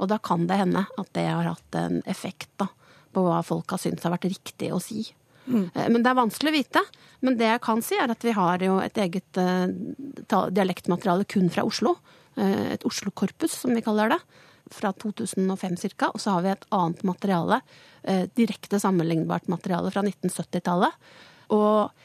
Og 0.00 0.10
da 0.10 0.18
kan 0.20 0.44
det 0.48 0.58
hende 0.60 0.84
at 0.84 1.12
det 1.16 1.24
har 1.28 1.48
hatt 1.48 1.78
en 1.78 2.02
effekt 2.08 2.50
da, 2.60 2.68
på 3.14 3.22
hva 3.24 3.40
folk 3.46 3.72
har 3.72 3.80
syntes 3.80 4.04
har 4.04 4.12
vært 4.16 4.28
riktig 4.28 4.72
å 4.74 4.80
si. 4.82 5.06
Mm. 5.46 5.70
Men 5.72 6.02
det 6.02 6.10
er 6.10 6.18
vanskelig 6.18 6.52
å 6.52 6.56
vite. 6.56 6.82
Men 7.24 7.38
det 7.40 7.48
jeg 7.48 7.62
kan 7.64 7.82
si, 7.84 7.96
er 7.96 8.12
at 8.12 8.24
vi 8.26 8.34
har 8.36 8.62
jo 8.64 8.78
et 8.82 8.98
eget 9.00 9.40
eh, 9.40 9.68
dialektmateriale 10.26 11.26
kun 11.30 11.48
fra 11.52 11.64
Oslo. 11.66 11.96
Eh, 12.36 12.74
Et 12.74 12.84
Oslo-korpus, 12.88 13.54
som 13.62 13.72
vi 13.74 13.84
kaller 13.84 14.12
det. 14.12 14.20
Fra 14.74 14.90
2005 14.92 15.78
ca. 15.94 16.10
Og 16.10 16.20
så 16.20 16.34
har 16.34 16.44
vi 16.44 16.52
et 16.52 16.66
annet 16.74 17.04
materiale, 17.06 17.60
eh, 18.02 18.26
direkte 18.36 18.80
sammenlignbart 18.82 19.48
materiale 19.48 19.92
fra 19.94 20.02
1970-tallet. 20.04 20.92
Og 21.54 22.04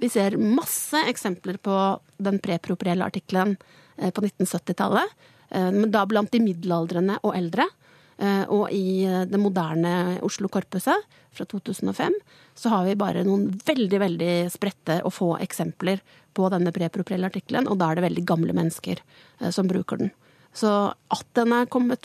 vi 0.00 0.08
ser 0.08 0.38
masse 0.40 1.02
eksempler 1.10 1.58
på 1.60 1.74
den 2.16 2.40
preproprielle 2.40 3.04
artikkelen 3.04 3.56
eh, 3.98 4.10
på 4.10 4.24
1970-tallet. 4.24 5.12
eh, 5.50 5.70
Men 5.70 5.90
da 5.92 6.06
blant 6.08 6.32
de 6.32 6.40
middelaldrende 6.40 7.18
og 7.22 7.36
eldre. 7.36 7.68
Eh, 8.16 8.44
Og 8.48 8.72
i 8.72 9.04
det 9.04 9.40
moderne 9.40 10.20
Oslo-korpuset 10.24 11.04
fra 11.32 11.44
2005 11.44 12.16
så 12.56 12.72
har 12.72 12.84
vi 12.84 12.96
bare 12.96 13.24
noen 13.24 13.46
veldig 13.66 14.00
veldig 14.00 14.32
spredte 14.52 15.02
og 15.04 15.14
få 15.14 15.36
eksempler 15.40 16.00
på 16.34 16.48
denne 16.50 16.72
preproprielle 16.72 17.28
artikkelen, 17.30 17.68
og 17.68 17.78
da 17.78 17.90
er 17.90 17.98
det 17.98 18.08
veldig 18.08 18.24
gamle 18.26 18.52
mennesker 18.52 19.00
som 19.50 19.68
bruker 19.70 19.98
den. 19.98 20.10
Så 20.52 20.92
at 21.14 21.26
den 21.38 21.54
er 21.54 21.70
kommet, 21.70 22.04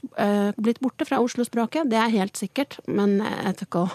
blitt 0.58 0.80
borte 0.80 1.06
fra 1.06 1.20
Oslo-språket, 1.22 1.90
det 1.90 1.98
er 1.98 2.14
helt 2.14 2.38
sikkert, 2.38 2.78
men 2.88 3.18
jeg 3.20 3.58
tør 3.58 3.68
ikke 3.68 3.84
å 3.84 3.92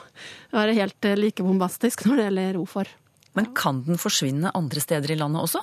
være 0.59 0.77
helt 0.77 1.11
like 1.19 1.47
bombastisk 1.47 2.05
når 2.07 2.17
det 2.17 2.27
gjelder 2.29 2.61
ord 2.61 2.73
for. 2.75 2.93
Men 3.39 3.53
kan 3.57 3.85
den 3.87 4.01
forsvinne 4.01 4.53
andre 4.57 4.83
steder 4.83 5.13
i 5.13 5.19
landet 5.21 5.45
også? 5.45 5.63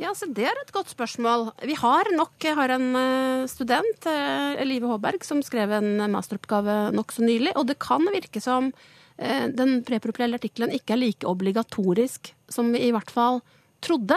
Ja, 0.00 0.14
så 0.16 0.30
Det 0.32 0.46
er 0.48 0.56
et 0.62 0.72
godt 0.72 0.88
spørsmål. 0.88 1.50
Vi 1.66 1.74
har 1.76 2.08
nok 2.16 2.40
har 2.56 2.72
en 2.72 2.96
eh, 2.96 3.46
student, 3.46 4.06
Live 4.06 4.62
Elive 4.62 4.88
Håberg, 4.88 5.24
som 5.24 5.42
skrev 5.44 5.74
en 5.76 6.10
masteroppgave 6.10 6.94
nokså 6.96 7.26
nylig. 7.26 7.52
Og 7.56 7.66
det 7.68 7.76
kan 7.82 8.06
virke 8.08 8.40
som 8.40 8.70
eh, 9.18 9.48
den 9.52 9.82
preproprielle 9.84 10.40
artikkelen 10.40 10.72
ikke 10.72 10.96
er 10.96 11.02
like 11.02 11.28
obligatorisk 11.28 12.32
som 12.48 12.72
vi 12.72 12.86
i 12.86 12.92
hvert 12.94 13.12
fall 13.12 13.42
trodde 13.84 14.16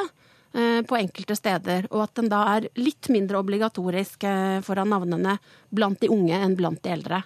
eh, 0.54 0.82
på 0.88 0.98
enkelte 1.02 1.36
steder. 1.36 1.90
Og 1.92 2.06
at 2.06 2.16
den 2.16 2.32
da 2.32 2.46
er 2.56 2.70
litt 2.80 3.12
mindre 3.12 3.44
obligatorisk 3.44 4.24
eh, 4.24 4.62
foran 4.64 4.94
navnene 4.94 5.38
blant 5.68 6.00
de 6.00 6.12
unge 6.14 6.40
enn 6.40 6.56
blant 6.60 6.80
de 6.84 6.96
eldre. 6.96 7.24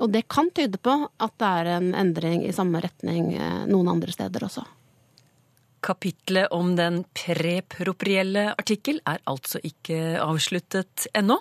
Og 0.00 0.10
det 0.12 0.26
kan 0.32 0.50
tyde 0.54 0.78
på 0.82 0.94
at 1.06 1.36
det 1.40 1.52
er 1.60 1.70
en 1.76 1.92
endring 1.96 2.44
i 2.46 2.54
samme 2.54 2.80
retning 2.84 3.32
eh, 3.34 3.62
noen 3.70 3.94
andre 3.96 4.12
steder 4.12 4.44
også. 4.48 4.64
Kapitlet 5.86 6.52
om 6.54 6.74
den 6.76 7.02
preproprielle 7.14 8.48
artikkel 8.56 8.98
er 9.06 9.22
altså 9.30 9.60
ikke 9.64 10.18
avsluttet 10.22 11.06
ennå. 11.16 11.38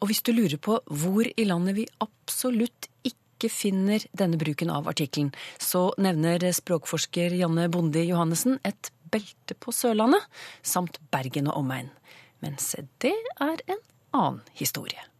Og 0.00 0.10
hvis 0.10 0.22
du 0.24 0.32
lurer 0.36 0.60
på 0.60 0.78
hvor 0.86 1.26
i 1.28 1.46
landet 1.48 1.76
vi 1.78 1.88
absolutt 2.04 2.88
ikke 3.06 3.50
finner 3.52 4.04
denne 4.16 4.38
bruken 4.40 4.72
av 4.72 4.88
artikkelen, 4.90 5.32
så 5.58 5.90
nevner 6.00 6.44
språkforsker 6.56 7.36
Janne 7.40 7.68
Bondi 7.72 8.04
Johannessen 8.10 8.58
et 8.68 8.92
belte 9.10 9.56
på 9.58 9.72
Sørlandet, 9.74 10.22
samt 10.62 11.00
Bergen 11.12 11.48
og 11.50 11.62
omegn. 11.64 11.90
Mens 12.44 12.74
det 13.02 13.16
er 13.40 13.64
en 13.66 13.80
annen 14.16 14.44
historie. 14.56 15.10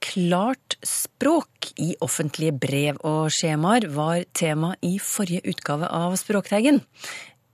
Klart 0.00 0.78
språk 0.86 1.72
i 1.76 1.92
offentlige 2.00 2.54
brev 2.56 3.00
og 3.04 3.28
skjemaer 3.36 3.84
var 3.92 4.24
tema 4.32 4.72
i 4.80 4.96
forrige 5.02 5.44
utgave 5.52 5.90
av 5.92 6.16
Språkteigen. 6.16 6.80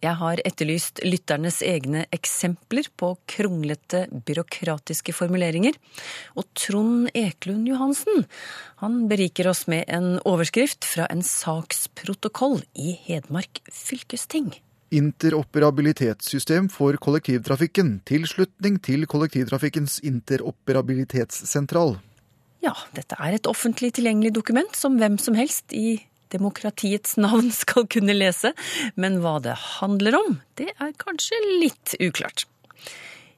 Jeg 0.04 0.14
har 0.20 0.40
etterlyst 0.46 1.00
lytternes 1.08 1.58
egne 1.64 2.04
eksempler 2.14 2.86
på 3.00 3.14
kronglete 3.32 4.04
byråkratiske 4.28 5.14
formuleringer. 5.16 5.74
Og 6.36 6.46
Trond 6.54 7.08
Eklund 7.16 7.66
Johansen 7.66 8.26
han 8.84 9.06
beriker 9.10 9.50
oss 9.50 9.64
med 9.72 9.88
en 9.88 10.20
overskrift 10.22 10.86
fra 10.86 11.08
en 11.10 11.24
saksprotokoll 11.26 12.60
i 12.78 12.94
Hedmark 13.08 13.64
fylkesting. 13.72 14.52
Interoperabilitetssystem 14.94 16.68
for 16.70 16.94
kollektivtrafikken. 17.02 17.96
Tilslutning 18.06 18.78
til 18.84 19.08
kollektivtrafikkens 19.10 19.98
interoperabilitetssentral. 20.06 21.96
Ja, 22.66 22.74
dette 22.96 23.14
er 23.22 23.36
et 23.36 23.46
offentlig 23.46 23.92
tilgjengelig 23.94 24.32
dokument 24.34 24.74
som 24.74 24.96
hvem 24.98 25.20
som 25.22 25.36
helst 25.38 25.70
i 25.76 26.00
demokratiets 26.34 27.14
navn 27.20 27.52
skal 27.62 27.86
kunne 27.90 28.16
lese, 28.16 28.52
men 28.98 29.20
hva 29.22 29.38
det 29.44 29.54
handler 29.78 30.18
om, 30.18 30.38
det 30.58 30.72
er 30.74 30.96
kanskje 30.98 31.38
litt 31.62 31.94
uklart. 32.02 32.48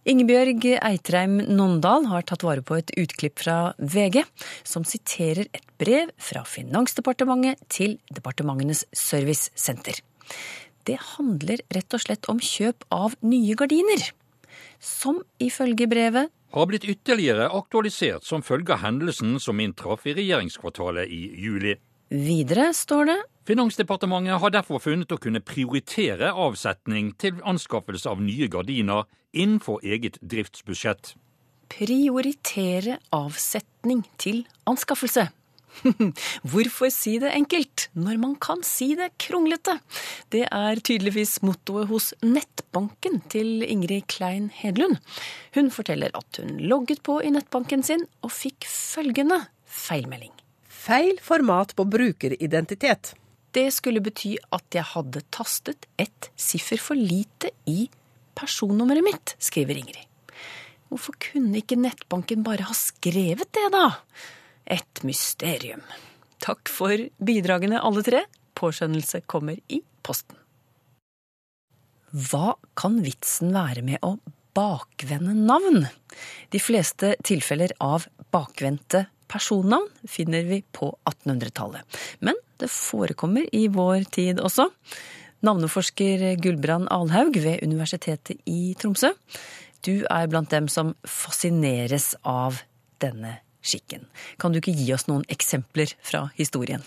Ingebjørg 0.09 0.65
Eitreim 0.79 1.35
Nondal 1.53 2.07
har 2.09 2.25
tatt 2.25 2.47
vare 2.47 2.63
på 2.65 2.79
et 2.79 2.95
utklipp 2.97 3.43
fra 3.43 3.75
VG, 3.77 4.23
som 4.65 4.87
siterer 4.89 5.51
et 5.53 5.67
brev 5.77 6.15
fra 6.17 6.47
Finansdepartementet 6.49 7.61
til 7.69 7.99
Departementenes 8.09 8.87
servicesenter. 8.97 10.01
Det 10.89 10.97
handler 11.13 11.61
rett 11.77 11.93
og 11.93 12.01
slett 12.01 12.31
om 12.33 12.41
kjøp 12.41 12.89
av 12.95 13.19
nye 13.21 13.59
gardiner. 13.59 14.07
Som 14.81 15.21
ifølge 15.45 15.91
brevet 15.91 16.33
har 16.55 16.67
blitt 16.67 16.87
ytterligere 16.89 17.49
aktualisert 17.53 18.25
som 18.25 18.43
følge 18.45 18.75
av 18.75 18.83
hendelsen 18.85 19.37
som 19.43 19.61
inntraff 19.61 20.07
i 20.09 20.15
regjeringskvartalet 20.17 21.11
i 21.13 21.23
juli. 21.43 21.77
Videre 22.09 22.71
står 22.73 23.11
det 23.11 23.19
Finansdepartementet 23.49 24.41
har 24.43 24.53
derfor 24.53 24.81
funnet 24.85 25.13
å 25.13 25.17
kunne 25.21 25.41
prioritere 25.41 26.35
avsetning 26.37 27.15
til 27.21 27.39
anskaffelse 27.49 28.11
av 28.11 28.21
nye 28.21 28.49
gardiner 28.53 29.07
innenfor 29.33 29.81
eget 29.85 30.19
driftsbudsjett. 30.21 31.15
prioritere 31.69 32.99
avsetning 33.13 34.05
til 34.19 34.47
anskaffelse. 34.67 35.29
Hvorfor 36.51 36.91
si 36.93 37.17
det 37.23 37.31
enkelt 37.35 37.89
når 37.99 38.19
man 38.21 38.35
kan 38.43 38.63
si 38.67 38.91
det 38.99 39.11
kronglete? 39.21 39.79
Det 40.33 40.45
er 40.47 40.81
tydeligvis 40.81 41.39
mottoet 41.47 41.89
hos 41.91 42.11
nettbanken 42.25 43.21
til 43.33 43.63
Ingrid 43.67 44.09
Klein 44.11 44.51
Hedlund. 44.55 44.99
Hun 45.57 45.71
forteller 45.75 46.15
at 46.19 46.41
hun 46.43 46.59
logget 46.71 47.03
på 47.07 47.21
i 47.23 47.33
nettbanken 47.35 47.85
sin 47.87 48.05
og 48.23 48.35
fikk 48.35 48.67
følgende 48.69 49.41
feilmelding. 49.65 50.35
Feil 50.69 51.19
format 51.21 51.75
på 51.77 51.85
brukeridentitet. 51.89 53.15
Det 53.53 53.69
skulle 53.75 54.03
bety 54.05 54.37
at 54.55 54.77
jeg 54.77 54.87
hadde 54.95 55.25
tastet 55.35 55.89
ett 56.01 56.31
siffer 56.37 56.81
for 56.81 56.99
lite 56.99 57.51
i 57.69 57.89
personnummeret 58.39 59.05
mitt, 59.05 59.35
skriver 59.43 59.81
Ingrid. 59.81 60.05
Hvorfor 60.89 61.17
kunne 61.21 61.61
ikke 61.61 61.77
nettbanken 61.81 62.45
bare 62.47 62.69
ha 62.69 62.77
skrevet 62.77 63.51
det, 63.53 63.67
da? 63.75 63.91
Et 64.69 65.05
mysterium. 65.09 65.83
Takk 66.45 66.69
for 66.71 67.09
bidragene, 67.25 67.81
alle 67.81 68.05
tre. 68.07 68.25
Påskjønnelse 68.59 69.23
kommer 69.31 69.59
i 69.73 69.81
posten. 70.05 70.37
Hva 72.09 72.55
kan 72.79 73.01
vitsen 73.05 73.53
være 73.53 73.85
med 73.85 74.05
å 74.05 74.17
bakvende 74.57 75.35
navn? 75.37 75.85
De 76.53 76.61
fleste 76.61 77.15
tilfeller 77.25 77.75
av 77.85 78.07
bakvendte 78.33 79.07
personnavn 79.29 79.89
finner 80.09 80.47
vi 80.49 80.63
på 80.73 80.91
1800-tallet. 81.05 81.99
Men 82.25 82.39
det 82.59 82.71
forekommer 82.73 83.49
i 83.55 83.67
vår 83.73 84.09
tid 84.15 84.41
også. 84.41 84.71
Navneforsker 85.45 86.33
Gulbrand 86.43 86.89
Alhaug 86.91 87.37
ved 87.39 87.63
Universitetet 87.63 88.41
i 88.49 88.75
Tromsø. 88.81 89.13
Du 89.85 90.03
er 90.11 90.31
blant 90.33 90.51
dem 90.51 90.67
som 90.73 90.97
fascineres 91.07 92.15
av 92.27 92.65
denne 92.99 93.37
skikken. 93.63 94.07
Kan 94.39 94.53
du 94.53 94.61
ikke 94.61 94.75
gi 94.77 94.93
oss 94.95 95.07
noen 95.09 95.25
eksempler 95.29 95.93
fra 96.03 96.29
historien? 96.39 96.83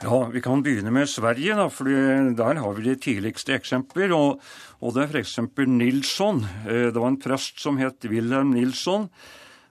Ja, 0.00 0.30
Vi 0.32 0.40
kan 0.40 0.62
begynne 0.64 0.90
med 0.90 1.08
Sverige, 1.12 1.54
da, 1.58 1.66
for 1.68 1.84
der 1.84 2.54
har 2.62 2.72
vi 2.78 2.86
de 2.86 2.94
tidligste 2.96 3.52
eksempler. 3.52 4.14
Og, 4.16 4.40
og 4.80 4.94
det 4.96 5.02
er 5.02 5.12
f.eks. 5.12 5.36
Nilsson. 5.68 6.44
Eh, 6.64 6.88
Det 6.88 6.96
var 6.96 7.08
en 7.12 7.20
prest 7.20 7.60
som 7.60 7.76
het 7.76 8.04
Wilhelm 8.08 8.54
Nilsson. 8.54 9.10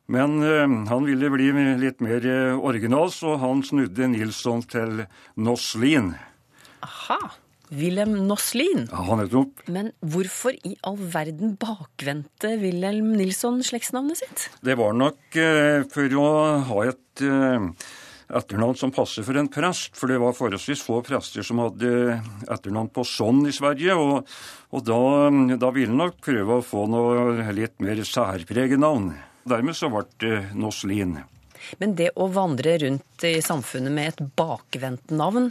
Men 0.05 0.37
eh, 0.43 0.67
han 0.89 1.05
ville 1.05 1.29
bli 1.33 1.49
litt 1.81 1.99
mer 2.01 2.25
eh, 2.25 2.53
original, 2.57 3.09
så 3.09 3.37
han 3.41 3.63
snudde 3.65 4.07
Nilsson 4.13 4.61
til 4.69 5.05
Noslin. 5.37 6.13
Aha! 6.85 7.17
Wilhelm 7.69 8.15
Noslin. 8.27 8.87
Ja, 8.89 9.15
nettopp. 9.19 9.63
Men 9.69 9.91
hvorfor 10.01 10.55
i 10.65 10.75
all 10.87 10.99
verden 11.13 11.55
bakvendte 11.61 12.55
Wilhelm 12.61 13.13
Nilsson 13.17 13.61
slektsnavnet 13.65 14.21
sitt? 14.23 14.45
Det 14.65 14.77
var 14.79 14.95
nok 14.97 15.39
eh, 15.39 15.85
for 15.93 16.19
å 16.19 16.29
ha 16.69 16.83
et 16.89 17.25
eh, 17.25 17.69
etternavn 18.29 18.77
som 18.77 18.93
passer 18.93 19.25
for 19.25 19.37
en 19.39 19.49
prest. 19.51 19.95
For 19.97 20.11
det 20.11 20.19
var 20.21 20.37
forholdsvis 20.37 20.83
få 20.85 21.01
prester 21.05 21.45
som 21.45 21.61
hadde 21.63 22.19
etternavn 22.49 22.91
på 22.93 23.05
sånn 23.07 23.45
i 23.49 23.55
Sverige. 23.55 23.97
Og, 23.97 24.29
og 24.73 24.85
da, 24.85 25.01
da 25.61 25.73
ville 25.75 25.93
han 25.93 26.03
nok 26.05 26.21
prøve 26.25 26.59
å 26.59 26.65
få 26.65 26.85
noe 26.89 27.49
litt 27.55 27.77
mer 27.83 28.01
særpreget 28.05 28.81
navn. 28.81 29.11
Dermed 29.49 29.77
så 29.77 29.89
ble 29.93 30.05
det 30.21 30.39
Noslin. 30.57 31.19
Men 31.81 31.95
det 31.99 32.11
å 32.19 32.29
vandre 32.33 32.77
rundt 32.81 33.25
i 33.27 33.39
samfunnet 33.43 33.93
med 33.93 34.13
et 34.13 34.21
bakvendt 34.39 35.11
navn, 35.11 35.49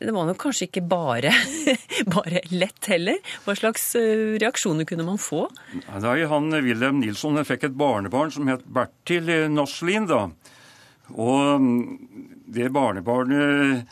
det 0.00 0.12
var 0.12 0.26
nok 0.28 0.40
kanskje 0.42 0.68
ikke 0.68 0.84
bare, 0.88 1.32
bare 2.14 2.42
lett 2.52 2.90
heller? 2.90 3.20
Hva 3.44 3.56
slags 3.58 3.88
eh, 3.98 4.36
reaksjoner 4.42 4.88
kunne 4.88 5.06
man 5.06 5.20
få? 5.22 5.46
Nei, 5.86 6.18
han 6.28 6.50
Wilhelm 6.56 7.00
Nilsson 7.02 7.38
fikk 7.46 7.68
et 7.68 7.78
barnebarn 7.78 8.34
som 8.34 8.50
het 8.50 8.66
Bertil 8.66 9.30
Noslin, 9.52 10.08
da. 10.10 10.26
Og 11.14 11.62
mm, 11.62 11.78
det 12.50 12.72
barnebarnet 12.74 13.86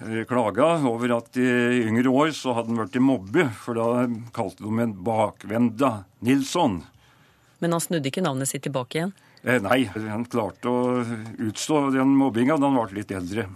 eh, 0.00 0.22
klaga 0.30 0.76
over 0.88 1.16
at 1.18 1.36
i 1.40 1.82
yngre 1.86 2.12
år 2.12 2.30
så 2.36 2.54
hadde 2.56 2.72
han 2.72 2.84
blitt 2.84 3.02
mobbe, 3.02 3.48
for 3.64 3.78
da 3.78 4.06
kalte 4.36 4.62
de 4.62 4.70
ham 4.70 4.84
en 4.84 4.96
bakvenda 5.04 5.92
Nilsson. 6.24 6.80
Men 7.60 7.76
han 7.76 7.82
snudde 7.82 8.08
ikke 8.08 8.24
navnet 8.24 8.48
sitt 8.48 8.64
tilbake 8.64 8.98
igjen? 8.98 9.12
Eh, 9.42 9.60
nei, 9.64 9.84
han 9.88 10.26
klarte 10.28 10.68
å 10.68 11.02
utstå 11.40 11.88
den 11.94 12.14
mobbinga 12.18 12.58
da 12.60 12.68
han 12.68 12.78
ble 12.78 13.00
litt 13.00 13.14
eldre. 13.14 13.46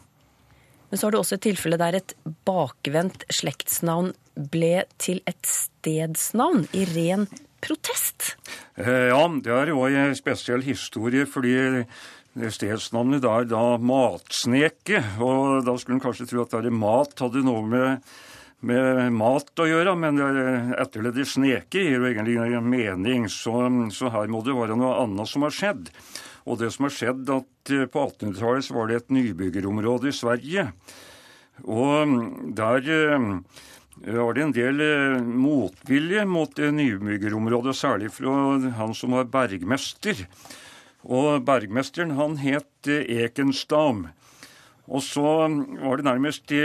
Men 0.88 1.00
så 1.00 1.08
har 1.08 1.14
du 1.14 1.18
også 1.20 1.36
et 1.36 1.46
tilfelle 1.48 1.78
der 1.80 1.98
et 1.98 2.14
bakvendt 2.46 3.26
slektsnavn 3.32 4.12
ble 4.52 4.84
til 5.02 5.20
et 5.28 5.42
stedsnavn 5.48 6.68
i 6.76 6.84
ren 6.92 7.26
protest. 7.64 8.34
Eh, 8.80 9.10
ja, 9.10 9.22
det 9.44 9.54
er 9.54 9.72
jo 9.72 9.84
en 9.88 10.16
spesiell 10.16 10.64
historie, 10.64 11.26
fordi 11.28 11.56
stedsnavnet 12.34 13.22
da 13.24 13.38
er 13.40 13.48
da 13.50 13.64
Matsneke. 13.78 15.02
Og 15.22 15.64
da 15.66 15.76
skulle 15.78 15.98
en 16.00 16.04
kanskje 16.04 16.28
tro 16.30 16.44
at 16.44 16.54
det 16.54 16.70
er 16.70 16.78
mat 16.78 17.14
hadde 17.20 17.44
noe 17.46 17.64
med, 17.68 18.14
med 18.64 19.12
mat 19.14 19.60
å 19.60 19.66
gjøre, 19.68 19.94
men 20.00 20.20
etterleddet 20.80 21.28
sneke 21.28 21.82
gir 21.82 21.98
jo 21.98 22.08
egentlig 22.08 22.62
mening. 22.64 23.28
Så, 23.32 23.52
så 23.94 24.12
her 24.14 24.30
må 24.32 24.40
det 24.46 24.56
være 24.56 24.78
noe 24.80 24.96
annet 25.04 25.30
som 25.30 25.46
har 25.46 25.54
skjedd. 25.54 25.90
Og 26.44 26.60
det 26.60 26.70
som 26.74 26.88
har 26.88 26.92
skjedd, 26.92 27.28
at 27.32 27.72
eh, 27.72 27.86
på 27.88 28.06
1800-tallet 28.10 28.66
så 28.66 28.76
var 28.76 28.90
det 28.90 29.00
et 29.00 29.14
nybyggerområde 29.16 30.10
i 30.10 30.16
Sverige. 30.16 30.66
Og 31.64 32.16
der 32.58 32.90
eh, 32.92 33.28
var 34.18 34.36
det 34.36 34.44
en 34.44 34.56
del 34.56 34.84
eh, 34.84 35.22
motvilje 35.24 36.26
mot 36.28 36.52
det 36.58 36.68
nybyggerområdet, 36.76 37.76
særlig 37.78 38.12
fra 38.12 38.58
han 38.76 38.92
som 38.96 39.16
var 39.16 39.30
bergmester. 39.32 40.26
Og 41.04 41.40
bergmesteren 41.44 42.14
han 42.18 42.36
het 42.40 42.88
Ekenstam. 42.88 44.08
Og 44.84 45.00
så 45.04 45.48
var 45.48 45.96
det 45.96 46.04
nærmest 46.04 46.52
i, 46.52 46.64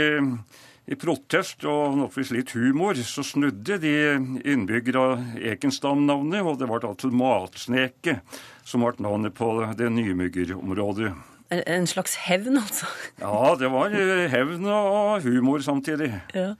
i 0.90 0.96
protest 0.98 1.64
og 1.70 1.96
nokså 2.00 2.34
litt 2.34 2.52
humor, 2.56 2.98
så 2.98 3.22
snudde 3.26 3.78
de 3.82 3.94
innbyggere 4.42 5.00
av 5.00 5.40
Ekenstam-navnet, 5.52 6.42
og 6.42 6.58
det 6.58 6.66
ble 6.70 6.80
altså 6.88 7.10
Matsneke 7.14 8.18
som 8.66 8.82
ble 8.82 9.04
navnet 9.04 9.36
på 9.36 9.52
det 9.78 9.90
nymyggerområdet. 9.94 11.12
myggerområdet. 11.12 11.12
en 11.50 11.86
slags 11.86 12.14
hevn, 12.26 12.58
altså? 12.58 12.86
Ja, 13.20 13.54
det 13.58 13.70
var 13.70 13.94
hevn 14.34 14.66
og 14.66 15.22
humor 15.22 15.62
samtidig. 15.62 16.12
Ja. 16.34 16.54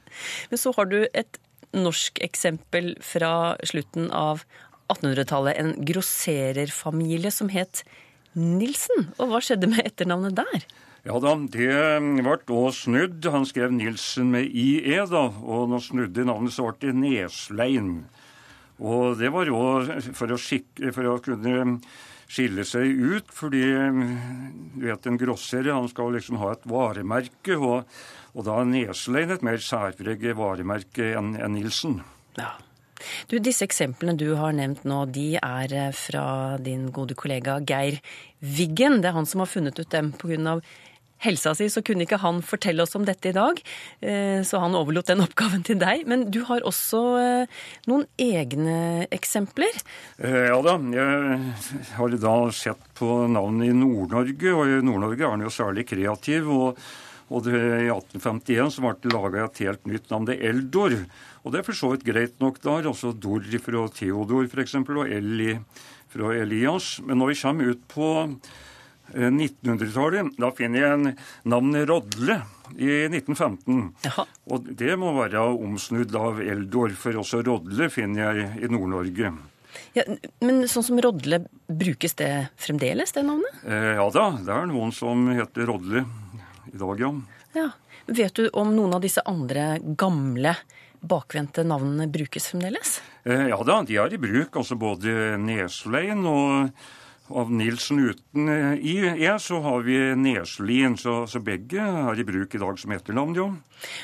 Men 0.51 0.59
så 0.59 0.73
har 0.77 0.91
du 0.91 1.07
et 1.15 1.39
norsk 1.73 2.19
eksempel 2.23 2.97
fra 3.03 3.57
slutten 3.67 4.11
av 4.11 4.45
1800-tallet. 4.91 5.59
En 5.59 5.75
grossererfamilie 5.87 7.31
som 7.31 7.51
het 7.51 7.85
Nilsen. 8.35 9.11
Og 9.19 9.31
hva 9.31 9.41
skjedde 9.43 9.71
med 9.71 9.83
etternavnet 9.87 10.39
der? 10.39 10.67
Ja 11.07 11.17
da, 11.17 11.33
det 11.49 11.73
ble 12.21 12.37
da 12.45 12.63
snudd. 12.77 13.25
Han 13.33 13.47
skrev 13.49 13.73
Nilsen 13.73 14.33
med 14.35 14.53
IE, 14.53 15.01
da. 15.09 15.27
Og 15.41 15.71
når 15.73 15.87
snudde 15.87 16.27
navnet, 16.29 16.53
så 16.53 16.69
ble 16.69 16.91
det 16.91 16.97
Neslein. 16.99 17.93
Og 18.81 19.17
det 19.21 19.33
var 19.33 19.49
jo 19.49 19.61
for 20.17 20.33
å, 20.33 20.39
for 20.41 21.09
å 21.09 21.19
kunne 21.25 21.81
skille 22.31 22.65
seg 22.69 22.95
ut, 22.95 23.33
fordi 23.35 23.65
du 23.67 24.87
vet, 24.87 25.07
en 25.09 25.19
grosserer 25.21 25.75
han 25.75 25.89
skal 25.91 26.15
liksom 26.15 26.39
ha 26.41 26.55
et 26.55 26.67
varemerke, 26.71 27.57
og, 27.59 27.91
og 28.37 28.47
da 28.47 28.61
er 28.61 28.71
Neslein 28.71 29.35
et 29.35 29.45
mer 29.45 29.61
særpreget 29.65 30.39
varemerke 30.39 31.13
enn 31.19 31.35
en 31.41 31.57
Nilsen. 31.57 32.01
Ja. 32.39 32.55
Du, 33.31 33.39
Disse 33.41 33.65
eksemplene 33.65 34.13
du 34.21 34.35
har 34.37 34.53
nevnt 34.53 34.85
nå, 34.89 35.07
de 35.09 35.33
er 35.41 35.73
eh, 35.73 35.93
fra 35.97 36.59
din 36.61 36.91
gode 36.93 37.17
kollega 37.19 37.57
Geir 37.65 37.97
Wiggen. 38.45 39.01
Det 39.01 39.09
er 39.11 39.17
han 39.17 39.29
som 39.29 39.41
har 39.41 39.51
funnet 39.51 39.81
ut 39.81 39.91
dem 39.93 40.13
pga. 40.21 40.59
Helsa 41.25 41.53
si, 41.57 41.69
så 41.73 41.83
kunne 41.85 42.07
ikke 42.07 42.19
han 42.23 42.41
fortelle 42.45 42.83
oss 42.85 42.97
om 42.99 43.05
dette 43.09 43.31
i 43.31 43.37
dag. 43.37 43.61
eh, 44.01 44.41
Så 44.47 44.61
han 44.63 44.75
overlot 44.79 45.07
den 45.13 45.21
oppgaven 45.27 45.63
til 45.67 45.79
deg. 45.81 46.07
Men 46.11 46.29
du 46.33 46.43
har 46.49 46.65
også 46.67 47.03
eh, 47.21 47.61
noen 47.91 48.07
egne 48.19 49.07
eksempler. 49.13 49.83
Eh, 50.19 50.49
Ja 50.51 50.59
da, 50.65 50.79
jeg 50.81 51.39
har 51.99 52.17
da 52.25 52.35
sett 52.57 52.83
på 52.99 53.27
navnet 53.31 53.71
i 53.71 53.77
Nord-Norge, 53.77 54.57
og 54.57 54.67
i 54.69 54.81
Nord-Norge 54.85 55.25
er 55.25 55.31
han 55.37 55.47
jo 55.47 55.53
særlig 55.55 55.87
kreativ. 55.93 56.49
og 56.51 56.83
og 57.31 57.45
det, 57.47 57.55
I 57.55 57.87
1851 57.95 58.73
så 58.75 58.83
ble 58.83 58.91
det 59.05 59.13
laga 59.15 59.45
et 59.45 59.61
helt 59.63 59.85
nytt 59.87 60.09
navn, 60.11 60.25
det 60.27 60.41
Eldor. 60.43 60.97
Og 61.45 61.53
det 61.55 61.61
er 61.61 61.67
for 61.69 61.79
så 61.79 61.93
vidt 61.93 62.03
greit 62.03 62.41
nok 62.43 62.57
der. 62.65 62.89
Altså 62.91 63.13
Dor 63.15 63.45
fra 63.63 63.85
Theodor 63.95 64.49
f.eks. 64.51 64.75
og 64.83 65.07
Eli 65.07 65.53
fra 66.11 66.33
Elias. 66.35 66.97
Men 67.07 67.23
når 67.23 67.31
vi 67.31 67.39
kommer 67.39 67.71
ut 67.71 67.85
på 67.95 68.09
1900-tallet, 69.15 70.35
da 70.41 70.51
finner 70.57 70.85
jeg 70.85 71.15
navnet 71.51 71.87
Rodle 71.91 72.41
i 72.77 72.91
1915. 73.09 73.91
Og 74.51 74.71
det 74.79 74.97
må 75.01 75.13
være 75.17 75.43
omsnudd 75.55 76.15
av 76.19 76.43
Eldor, 76.45 76.95
for 76.99 77.23
også 77.23 77.43
Rodle 77.47 77.91
finner 77.93 78.31
jeg 78.31 78.51
i 78.67 78.71
Nord-Norge. 78.71 79.33
Ja, 79.95 80.05
men 80.43 80.65
sånn 80.71 80.87
som 80.87 81.01
Rodle, 81.03 81.45
brukes 81.67 82.17
det 82.19 82.31
fremdeles, 82.61 83.15
det 83.15 83.25
navnet? 83.27 83.63
Eh, 83.67 83.95
ja 83.99 84.07
da, 84.15 84.27
det 84.39 84.55
er 84.55 84.69
noen 84.71 84.95
som 84.95 85.29
heter 85.35 85.71
Rodle 85.71 86.05
i 86.71 86.79
dag, 86.79 87.03
ja. 87.03 87.13
Ja. 87.59 87.71
Vet 88.11 88.39
du 88.39 88.49
om 88.59 88.73
noen 88.75 88.95
av 88.97 89.03
disse 89.05 89.23
andre 89.27 89.77
gamle, 89.99 90.57
bakvendte 91.01 91.63
navnene 91.65 92.09
brukes 92.13 92.51
fremdeles? 92.51 92.99
Eh, 93.25 93.49
ja 93.51 93.59
da, 93.67 93.81
de 93.87 93.99
er 94.03 94.15
i 94.15 94.21
bruk. 94.21 94.57
Altså 94.57 94.77
både 94.79 95.37
Neslein 95.41 96.27
og 96.29 96.71
av 97.33 97.51
Nilsen 97.53 98.01
uten 98.03 98.49
eh, 98.49 98.79
i 98.79 98.95
e, 99.11 99.33
så 99.43 99.61
har 99.65 99.85
vi 99.87 99.99
Neslien. 100.19 100.97
Så, 101.01 101.25
så 101.31 101.43
begge 101.45 101.83
er 101.83 102.21
i 102.21 102.27
bruk 102.27 102.55
i 102.55 102.63
dag 102.63 102.81
som 102.81 102.95
etternavn, 102.95 103.37
jo. 103.39 103.49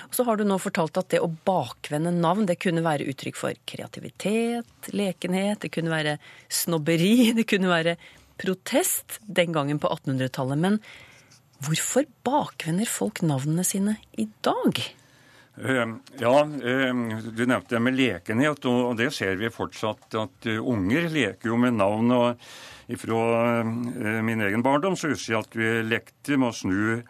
Og 0.09 0.17
så 0.17 0.27
har 0.29 0.39
du 0.39 0.45
nå 0.49 0.59
fortalt 0.63 1.01
at 1.01 1.11
det 1.15 1.23
å 1.25 1.31
bakvende 1.49 2.13
navn, 2.15 2.47
det 2.49 2.59
kunne 2.63 2.85
være 2.87 3.09
uttrykk 3.13 3.41
for 3.41 3.65
kreativitet, 3.69 4.91
lekenhet, 4.93 5.63
det 5.65 5.73
kunne 5.75 5.93
være 5.93 6.19
snobberi, 6.49 7.33
det 7.39 7.49
kunne 7.51 7.73
være 7.73 7.97
protest 8.41 9.21
den 9.23 9.57
gangen 9.57 9.81
på 9.83 9.91
1800-tallet. 9.93 10.61
Men 10.61 10.81
hvorfor 11.65 12.07
bakvender 12.27 12.89
folk 12.91 13.25
navnene 13.25 13.65
sine 13.65 13.99
i 14.21 14.29
dag? 14.45 14.85
Eh, 15.57 15.89
Ja, 16.21 16.41
eh, 16.41 16.95
du 17.33 17.47
nevnte 17.47 17.75
det 17.75 17.81
med 17.81 17.97
lekenhet, 17.97 18.65
og 18.69 18.97
det 18.97 19.13
ser 19.15 19.37
vi 19.41 19.53
fortsatt 19.53 20.15
at 20.15 20.47
eh, 20.47 20.61
unger 20.61 21.09
leker 21.09 21.49
jo 21.49 21.57
med 21.57 21.79
navn. 21.81 22.13
og 22.13 22.49
Fra 22.87 23.65
min 24.23 24.45
egen 24.47 24.63
barndom 24.63 24.95
så 24.95 25.11
husker 25.11 25.33
jeg 25.33 25.41
at 25.43 25.57
vi 25.59 25.71
lekte 25.89 26.37
med 26.39 26.53
å 26.53 26.55
snu 26.55 27.03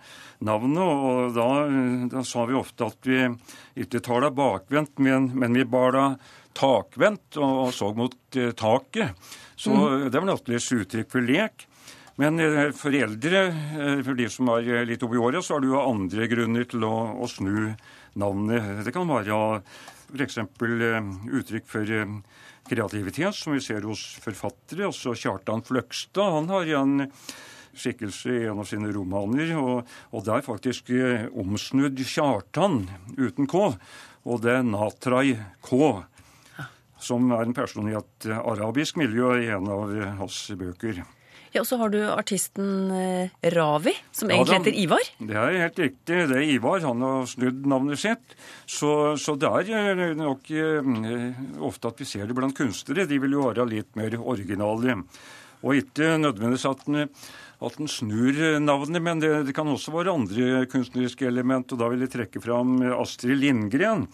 navnet, 0.46 0.80
og 0.80 1.34
da, 1.36 1.48
da 2.12 2.22
sa 2.24 2.46
vi 2.48 2.56
ofte 2.56 2.88
at 2.88 3.08
vi 3.08 3.18
ikke 3.84 4.00
tar 4.04 4.24
det 4.24 4.32
bakvendt, 4.36 4.96
men, 5.04 5.30
men 5.36 5.56
vi 5.56 5.66
bar 5.68 5.92
det 5.96 6.06
takvendt 6.56 7.36
og, 7.36 7.66
og 7.66 7.72
så 7.76 7.90
mot 7.96 8.16
eh, 8.40 8.54
taket. 8.56 9.12
Så 9.56 9.72
Mm. 9.76 10.10
det 10.12 10.20
var 10.20 10.28
naturligvis 10.30 10.72
uttrykk 10.72 11.10
for 11.12 11.24
lek. 11.28 11.66
Men 12.16 12.40
eh, 12.40 12.70
for 12.72 12.96
eldre, 12.96 13.42
eh, 13.52 14.00
for 14.04 14.16
de 14.16 14.28
som 14.32 14.48
er 14.54 14.88
litt 14.88 15.04
oppi 15.04 15.20
året, 15.20 15.44
så 15.44 15.56
har 15.56 15.60
du 15.64 15.68
jo 15.74 15.82
andre 15.82 16.28
grunner 16.32 16.64
til 16.68 16.84
å, 16.88 16.94
å 17.20 17.28
snu 17.28 17.74
navnet. 18.16 18.84
Det 18.86 18.94
kan 18.96 19.08
være 19.08 19.60
f.eks. 20.16 20.38
uttrykk 21.40 21.68
for 21.68 21.84
eh, 21.92 22.16
kreativitet, 22.70 23.34
som 23.36 23.54
vi 23.56 23.62
ser 23.64 23.86
hos 23.88 24.02
forfattere. 24.22 24.86
Altså 24.88 25.14
Kjartan 25.16 25.64
Fløgstad 25.66 26.34
han 26.36 26.50
har 26.52 26.72
en 26.80 27.06
skikkelse 27.76 28.32
i 28.32 28.44
en 28.48 28.62
av 28.62 28.68
sine 28.68 28.90
romaner, 28.94 29.52
og, 29.60 29.88
og 30.12 30.24
det 30.24 30.34
er 30.34 30.46
faktisk 30.46 30.92
eh, 30.96 31.26
omsnudd 31.36 32.00
Kjartan 32.00 32.86
uten 33.18 33.48
K, 33.50 33.64
og 34.26 34.44
det 34.44 34.54
er 34.58 34.66
Natrai 34.66 35.36
K. 35.64 35.80
Som 37.06 37.28
er 37.36 37.44
en 37.44 37.54
person 37.56 37.90
i 37.90 37.98
et 37.98 38.30
arabisk 38.40 38.96
miljø 38.98 39.34
i 39.42 39.50
en 39.52 39.68
av 39.68 39.92
hans 40.22 40.38
bøker. 40.56 41.04
Ja, 41.56 41.62
Og 41.64 41.68
så 41.70 41.78
har 41.80 41.88
du 41.92 41.98
artisten 42.04 42.90
eh, 42.92 43.30
Ravi, 43.54 43.94
som 44.12 44.28
Ja, 44.30 44.36
egentlig 44.36 44.52
da- 44.52 44.58
heter 44.60 44.76
Ivar. 44.82 45.06
Det 45.18 45.36
er 45.40 45.56
helt 45.62 45.78
riktig. 45.80 46.18
Det 46.28 46.36
er 46.36 46.44
Ivar. 46.52 46.80
Han 46.84 47.00
har 47.00 47.24
snudd 47.30 47.64
navnet 47.66 47.98
sitt. 48.02 48.36
Så, 48.68 48.90
så 49.18 49.36
det 49.40 49.48
er 49.72 49.90
eh, 49.96 50.14
nok 50.18 50.50
eh, 50.52 51.40
ofte 51.64 51.88
at 51.88 51.98
vi 52.02 52.04
ser 52.08 52.28
det 52.28 52.36
blant 52.36 52.56
kunstnere. 52.56 53.08
De 53.08 53.18
vil 53.22 53.38
jo 53.38 53.48
være 53.48 53.66
litt 53.70 53.96
mer 53.96 54.18
originale. 54.20 54.98
Og 55.64 55.78
ikke 55.80 56.12
nødvendigvis 56.20 56.66
at 56.68 56.84
den, 56.86 57.08
at 57.64 57.78
den 57.80 57.88
snur 57.88 58.36
navnet, 58.60 59.00
men 59.02 59.18
det, 59.24 59.32
det 59.48 59.54
kan 59.56 59.66
også 59.72 59.94
være 59.96 60.12
andre 60.12 60.66
kunstneriske 60.70 61.26
element. 61.26 61.72
Og 61.72 61.80
da 61.80 61.88
vil 61.88 62.04
jeg 62.04 62.12
trekke 62.12 62.42
fram 62.44 62.76
Astrid 63.00 63.40
Lindgren. 63.40 64.04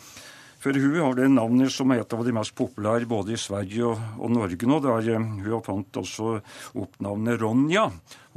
For 0.62 0.76
hun 0.78 0.94
har 1.00 1.16
det 1.18 1.26
navnet 1.32 1.72
som 1.74 1.90
er 1.90 2.04
et 2.04 2.12
av 2.14 2.20
de 2.22 2.32
mest 2.36 2.54
populære 2.54 3.08
både 3.10 3.34
i 3.34 3.40
Sverige 3.40 3.88
og, 3.88 4.02
og 4.22 4.30
Norge 4.30 4.68
nå. 4.70 4.76
Der, 4.84 5.08
eh, 5.10 5.24
hun 5.42 5.64
fant 5.66 5.98
også 5.98 6.36
opp 6.78 7.00
navnet 7.02 7.40
Ronja. 7.42 7.88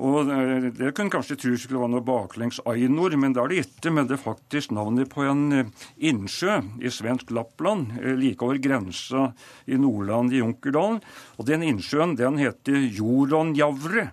Og 0.02 0.32
eh, 0.34 0.72
Det 0.74 0.90
kunne 0.98 1.14
kanskje 1.14 1.38
tro 1.44 1.54
skulle 1.54 1.84
være 1.84 1.94
noe 1.94 2.06
baklengs 2.08 2.64
Ainor, 2.66 3.14
men 3.22 3.36
det 3.36 3.44
er 3.44 3.54
det 3.54 3.62
ikke. 3.68 3.94
Men 3.94 4.10
det 4.10 4.18
er 4.18 4.24
faktisk 4.24 4.74
navnet 4.74 5.14
på 5.14 5.22
en 5.30 5.46
eh, 5.54 5.70
innsjø 6.10 6.58
i 6.82 6.90
svensk 6.90 7.30
Lappland, 7.30 7.94
like 8.18 8.42
over 8.42 8.58
grensa 8.58 9.28
i 9.70 9.78
Nordland 9.78 10.34
i 10.34 10.42
Junkerdalen. 10.42 11.04
Og 11.38 11.46
den 11.46 11.68
innsjøen 11.70 12.18
den 12.18 12.42
heter 12.42 12.90
Joronjavre. 12.90 14.10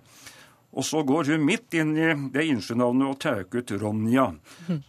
Og 0.73 0.85
så 0.85 1.03
går 1.05 1.29
hun 1.33 1.43
midt 1.45 1.75
inn 1.77 1.91
i 1.93 2.07
det 2.33 2.45
innsjønavnet 2.49 3.11
og 3.11 3.19
tar 3.21 3.43
ut 3.45 3.73
Ronja. 3.81 4.31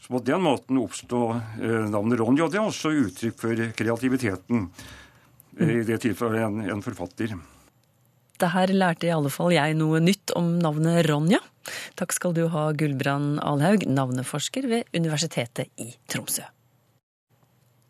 Så 0.00 0.12
på 0.14 0.20
den 0.24 0.44
måten 0.46 0.80
oppstår 0.80 1.34
eh, 1.60 1.82
navnet 1.92 2.20
Ronja. 2.20 2.48
Det 2.48 2.60
er 2.60 2.68
også 2.70 2.94
uttrykk 3.04 3.40
for 3.42 3.64
kreativiteten. 3.76 4.70
eh, 5.60 5.74
I 5.82 5.82
det 5.84 6.00
tilfellet 6.06 6.46
en, 6.46 6.62
en 6.72 6.84
forfatter. 6.84 7.36
Det 8.40 8.50
her 8.50 8.72
lærte 8.74 9.06
i 9.06 9.12
alle 9.14 9.30
fall 9.30 9.52
jeg 9.54 9.76
noe 9.78 10.00
nytt 10.02 10.32
om 10.34 10.56
navnet 10.58 11.04
Ronja. 11.06 11.38
Takk 12.00 12.16
skal 12.16 12.34
du 12.36 12.46
ha, 12.52 12.70
Gulbrand 12.72 13.38
Alhaug, 13.44 13.84
navneforsker 13.86 14.66
ved 14.68 14.96
Universitetet 14.96 15.68
i 15.80 15.92
Tromsø. 16.10 16.48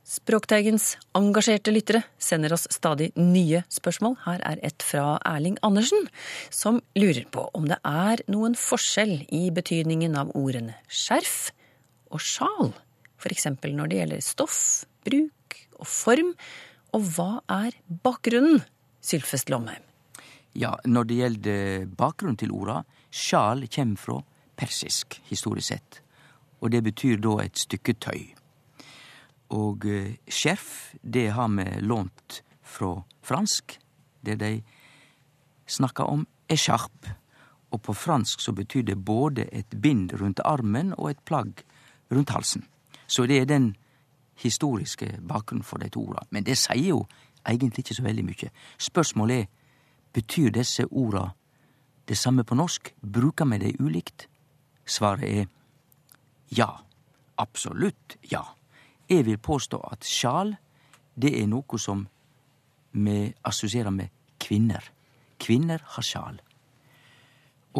Språkteigens 0.04 0.98
engasjerte 1.16 1.72
lyttere 1.72 2.02
sender 2.20 2.52
oss 2.52 2.66
stadig 2.68 3.06
nye 3.16 3.62
spørsmål. 3.72 4.18
Her 4.26 4.42
er 4.44 4.60
et 4.60 4.84
fra 4.84 5.14
Erling 5.24 5.56
Andersen, 5.64 6.10
som 6.52 6.82
lurer 6.92 7.24
på 7.32 7.46
om 7.56 7.64
det 7.70 7.78
er 7.88 8.20
noen 8.28 8.52
forskjell 8.52 9.22
i 9.32 9.46
betydningen 9.56 10.18
av 10.20 10.34
ordene 10.36 10.76
skjerf 10.92 11.54
og 12.12 12.20
sjal, 12.20 12.74
f.eks. 13.16 13.48
når 13.64 13.88
det 13.88 14.02
gjelder 14.02 14.28
stoff, 14.28 14.60
bruk 15.08 15.58
og 15.80 15.88
form, 15.88 16.36
og 16.92 17.08
hva 17.16 17.30
er 17.62 17.80
bakgrunnen, 18.04 18.60
Sylfest 19.00 19.48
Lomheim? 19.48 19.82
Ja, 20.52 20.76
når 20.84 21.08
det 21.08 21.20
gjelder 21.22 21.88
bakgrunnen 21.96 22.38
til 22.44 22.52
orda, 22.52 22.82
sjal 23.08 23.64
kjem 23.72 23.96
fra 23.96 24.20
persisk, 24.60 25.16
historisk 25.32 25.72
sett. 25.72 26.00
Og 26.60 26.76
det 26.76 26.84
betyr 26.84 27.24
da 27.24 27.40
et 27.42 27.56
stykke 27.58 27.96
tøy. 27.96 28.34
Og 29.50 29.84
eh, 29.86 30.16
skjerf, 30.28 30.94
det 31.02 31.30
har 31.36 31.48
vi 31.48 31.66
lånt 31.80 32.42
fra 32.62 33.02
fransk, 33.22 33.78
det 34.24 34.38
de 34.40 34.62
snakker 35.66 36.04
om 36.04 36.26
écharpe. 36.48 37.16
Og 37.70 37.82
på 37.82 37.92
fransk 37.92 38.40
så 38.40 38.52
betyr 38.52 38.82
det 38.82 39.04
både 39.04 39.48
et 39.52 39.80
bind 39.82 40.12
rundt 40.20 40.40
armen 40.44 40.94
og 40.98 41.10
et 41.10 41.20
plagg 41.26 41.64
rundt 42.12 42.30
halsen. 42.30 42.64
Så 43.06 43.26
det 43.26 43.40
er 43.40 43.44
den 43.44 43.74
historiske 44.40 45.18
bakgrunnen 45.28 45.64
for 45.64 45.78
de 45.78 45.88
to 45.88 46.06
orda. 46.08 46.24
Men 46.30 46.44
det 46.44 46.56
sier 46.58 46.88
jo 46.88 47.04
egentlig 47.46 47.84
ikke 47.84 47.94
så 47.94 48.02
veldig 48.02 48.24
mye. 48.24 48.50
Spørsmålet 48.78 49.40
er 49.40 49.50
betyr 50.14 50.50
disse 50.54 50.86
orda 50.90 51.32
det 52.08 52.18
samme 52.18 52.44
på 52.44 52.54
norsk? 52.54 52.94
Bruker 53.02 53.44
vi 53.50 53.58
det 53.58 53.76
ulikt? 53.80 54.28
Svaret 54.86 55.28
er 55.28 55.46
ja. 56.56 56.70
Absolutt 57.36 58.16
ja. 58.30 58.42
Jeg 59.08 59.26
vil 59.26 59.38
påstå 59.38 59.80
at 59.92 60.06
sjal, 60.08 60.54
det 61.14 61.34
er 61.40 61.46
noe 61.50 61.78
som 61.78 62.06
vi 62.94 63.18
assosierer 63.44 63.92
med 63.92 64.12
kvinner. 64.40 64.84
Kvinner 65.40 65.82
har 65.96 66.06
sjal. 66.06 66.40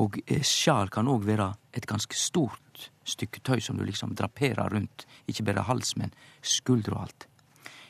Og 0.01 0.19
eh, 0.27 0.43
sjal 0.43 0.91
kan 0.91 1.09
òg 1.09 1.25
være 1.27 1.53
et 1.75 1.87
ganske 1.87 2.17
stort 2.19 2.91
stykke 3.07 3.41
tøy 3.47 3.61
som 3.63 3.79
du 3.79 3.85
liksom 3.87 4.15
draperer 4.19 4.73
rundt, 4.73 5.07
ikke 5.31 5.47
bare 5.47 5.65
hals, 5.69 5.95
men 5.97 6.13
skulder 6.43 6.97
og 6.97 7.07
alt. 7.07 7.29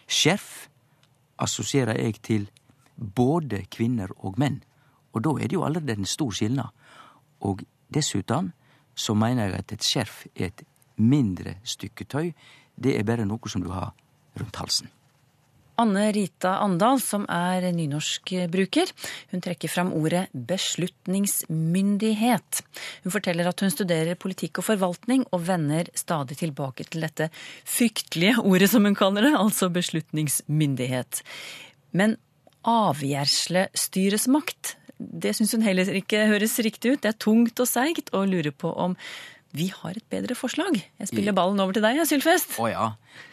Skjerf 0.07 0.69
assosierer 1.41 1.99
jeg 1.99 2.21
til 2.23 2.47
både 2.97 3.65
kvinner 3.71 4.13
og 4.19 4.39
menn, 4.39 4.63
Og 5.15 5.23
da 5.23 5.31
er 5.39 5.47
det 5.47 5.55
jo 5.55 5.63
allerede 5.63 5.93
en 5.93 6.07
stor 6.07 6.31
skilnad. 6.35 6.75
Og 7.41 7.63
dessuten 7.95 8.53
så 8.95 9.15
mener 9.15 9.45
jeg 9.45 9.55
at 9.55 9.73
et 9.73 9.85
skjerf 9.85 10.27
er 10.35 10.47
et 10.47 10.65
mindre 10.97 11.55
stykke 11.63 12.05
tøy. 12.05 12.33
Det 12.75 12.99
er 12.99 13.07
bare 13.07 13.27
noe 13.29 13.51
som 13.51 13.65
du 13.65 13.71
har 13.73 13.95
rundt 14.39 14.61
halsen. 14.61 14.91
Anne 15.75 16.13
Rita 16.15 16.53
Andal, 16.63 17.01
som 17.03 17.25
er 17.31 17.65
nynorskbruker, 17.75 18.87
hun 19.33 19.41
trekker 19.43 19.69
fram 19.71 19.93
ordet 19.97 20.29
beslutningsmyndighet. 20.31 22.63
Hun 23.03 23.13
forteller 23.15 23.47
at 23.51 23.61
hun 23.65 23.71
studerer 23.75 24.15
politikk 24.15 24.59
og 24.63 24.67
forvaltning, 24.69 25.25
og 25.35 25.47
vender 25.49 25.85
stadig 25.99 26.37
tilbake 26.39 26.85
til 26.87 27.01
dette 27.03 27.27
fryktelige 27.67 28.39
ordet, 28.45 28.71
som 28.71 28.85
hun 28.87 28.95
kaller 28.99 29.23
det, 29.27 29.35
altså 29.41 29.69
beslutningsmyndighet. 29.75 31.23
Men 31.91 32.17
avgjerslestyresmakt, 32.71 34.77
det 34.99 35.35
syns 35.35 35.53
hun 35.57 35.63
heller 35.67 35.95
ikke 35.99 36.27
høres 36.31 36.59
riktig 36.63 36.91
ut. 36.95 37.03
Det 37.03 37.11
er 37.11 37.19
tungt 37.19 37.59
og 37.59 37.67
seigt, 37.67 38.15
og 38.15 38.31
lurer 38.31 38.55
på 38.55 38.71
om 38.71 38.95
vi 39.55 39.69
har 39.71 39.95
et 39.95 40.07
bedre 40.11 40.35
forslag. 40.35 40.75
Jeg 40.99 41.09
spiller 41.09 41.35
ballen 41.37 41.61
over 41.63 41.77
til 41.77 41.85
deg, 41.85 42.01
Sylfest. 42.11 42.57
Å 42.59 42.69
ja. 42.73 42.87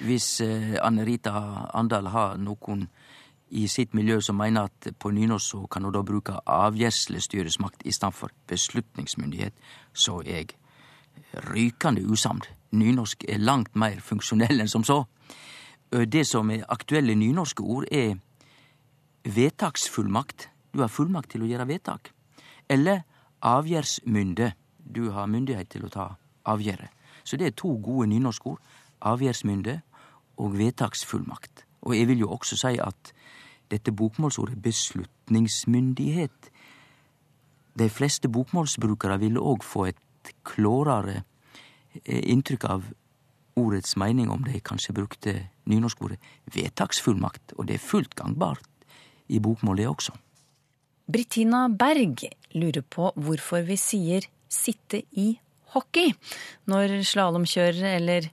Hvis 0.05 0.35
eh, 0.45 0.75
Anne 0.83 1.05
Rita 1.07 1.33
Andal 1.73 2.11
har 2.13 2.37
noen 2.37 2.85
i 3.51 3.65
sitt 3.67 3.95
miljø 3.97 4.19
som 4.23 4.37
mener 4.39 4.69
at 4.69 4.91
på 5.01 5.11
nynorsk 5.11 5.55
så 5.55 5.61
kan 5.71 5.83
hun 5.83 5.95
da 5.95 6.03
bruke 6.07 6.37
avgjerslestyresmakt 6.45 7.81
istedenfor 7.89 8.31
beslutningsmyndighet, 8.47 9.57
så 9.93 10.21
er 10.21 10.43
jeg 10.43 10.53
rykende 11.49 12.05
usamd. 12.05 12.47
Nynorsk 12.71 13.25
er 13.27 13.41
langt 13.41 13.75
mer 13.75 13.99
funksjonell 13.99 14.61
enn 14.61 14.71
som 14.71 14.85
så. 14.87 15.01
Det 15.91 16.23
som 16.27 16.53
er 16.53 16.69
aktuelle 16.71 17.17
nynorske 17.17 17.65
ord, 17.65 17.89
er 17.91 18.15
vedtaksfullmakt. 19.27 20.47
Du 20.71 20.79
har 20.79 20.93
fullmakt 20.93 21.33
til 21.33 21.43
å 21.43 21.49
gjøre 21.49 21.67
vedtak. 21.67 22.13
Eller 22.69 23.03
avgjerdsmynde. 23.43 24.53
Du 24.83 25.09
har 25.11 25.29
myndighet 25.29 25.69
til 25.69 25.85
å 25.85 25.91
ta 25.93 26.07
avgjerder. 26.49 26.89
Så 27.23 27.37
det 27.37 27.47
er 27.47 27.57
to 27.57 27.75
gode 27.83 28.09
nynorskord. 28.09 28.59
Avgjerdsmynde 29.01 29.81
og 30.37 30.57
vedtaksfullmakt. 30.57 31.65
Og 31.81 31.95
jeg 31.97 32.07
vil 32.07 32.23
jo 32.25 32.31
også 32.33 32.57
si 32.59 32.77
at 32.81 33.13
dette 33.71 33.91
bokmålsordet 33.91 34.61
beslutningsmyndighet 34.61 36.51
De 37.79 37.87
fleste 37.89 38.27
bokmålsbrukere 38.27 39.15
ville 39.19 39.39
òg 39.39 39.63
få 39.63 39.85
et 39.87 40.31
klårere 40.43 41.21
inntrykk 42.05 42.65
av 42.67 42.89
ordets 43.55 43.95
mening 43.95 44.27
om 44.31 44.43
de 44.43 44.59
kanskje 44.59 44.95
brukte 44.95 45.33
nynorskordet 45.71 46.19
vedtaksfullmakt, 46.51 47.55
og 47.57 47.67
det 47.69 47.77
er 47.77 47.85
fullt 47.85 48.15
gangbart 48.19 48.67
i 49.31 49.39
bokmål, 49.39 49.77
det 49.77 49.87
også. 49.87 50.15
Brittina 51.11 51.67
Berg 51.67 52.25
lurer 52.55 52.83
på 52.83 53.11
hvorfor 53.15 53.63
vi 53.67 53.79
sier 53.79 54.27
sitte 54.51 55.03
i 55.17 55.31
hockey 55.71 56.11
når 56.69 56.99
slalåmkjørere 57.07 57.95
eller 57.97 58.29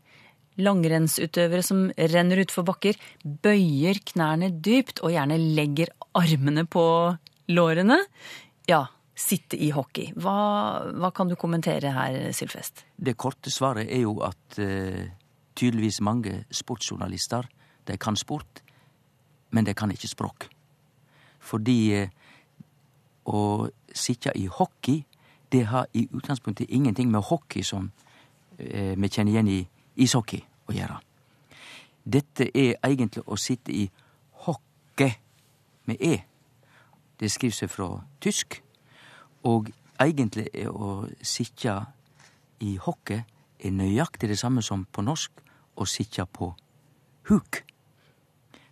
langrennsutøvere 0.59 1.63
som 1.63 1.87
renner 1.95 2.43
utfor 2.43 2.67
bakker, 2.67 2.99
bøyer 3.23 4.01
knærne 4.11 4.51
dypt 4.51 5.03
og 5.07 5.15
gjerne 5.15 5.39
legger 5.39 5.93
armene 6.19 6.65
på 6.67 6.85
lårene. 7.55 8.01
Ja, 8.69 8.83
sitte 9.19 9.59
i 9.59 9.71
hockey. 9.75 10.11
Hva, 10.19 10.35
hva 10.99 11.13
kan 11.15 11.31
du 11.31 11.37
kommentere 11.39 11.93
her, 11.95 12.19
Sylfest? 12.35 12.85
Det 12.97 13.17
korte 13.19 13.53
svaret 13.55 13.91
er 13.91 14.03
jo 14.05 14.19
at 14.27 14.59
uh, 14.59 15.05
tydeligvis 15.59 16.03
mange 16.07 16.43
sportsjournalister 16.55 17.47
de 17.89 17.97
kan 18.01 18.19
sport, 18.19 18.63
men 19.55 19.67
de 19.67 19.75
kan 19.79 19.95
ikke 19.95 20.11
språk. 20.11 20.49
Fordi 21.39 21.79
uh, 22.03 22.11
å 23.29 23.41
sitte 23.95 24.35
i 24.37 24.47
hockey, 24.51 25.03
det 25.53 25.67
har 25.67 25.87
i 25.95 26.09
utgangspunktet 26.13 26.71
ingenting 26.71 27.11
med 27.11 27.21
hockey 27.21 27.63
som 27.63 27.91
eh, 28.59 28.95
vi 28.99 29.09
kjenner 29.09 29.33
igjen 29.33 29.49
i 29.49 29.61
ishockey 29.97 30.43
å 30.69 30.75
gjøre. 30.77 30.99
Dette 32.05 32.49
er 32.55 32.77
egentlig 32.85 33.25
å 33.27 33.37
sitte 33.37 33.73
i 33.73 33.89
hockey 34.45 35.13
med 35.89 35.97
e. 36.01 36.19
Det 37.21 37.31
skriver 37.31 37.57
seg 37.57 37.71
fra 37.73 37.89
tysk. 38.21 38.61
Og 39.45 39.71
egentlig 40.01 40.49
er 40.55 40.71
å 40.71 41.09
sitte 41.23 41.75
i 42.61 42.77
hockey 42.77 43.23
er 43.59 43.75
nøyaktig 43.75 44.29
det 44.31 44.39
samme 44.39 44.63
som 44.63 44.85
på 44.85 45.03
norsk 45.03 45.43
å 45.79 45.87
sitte 45.87 46.27
på 46.27 46.53
huk. 47.31 47.63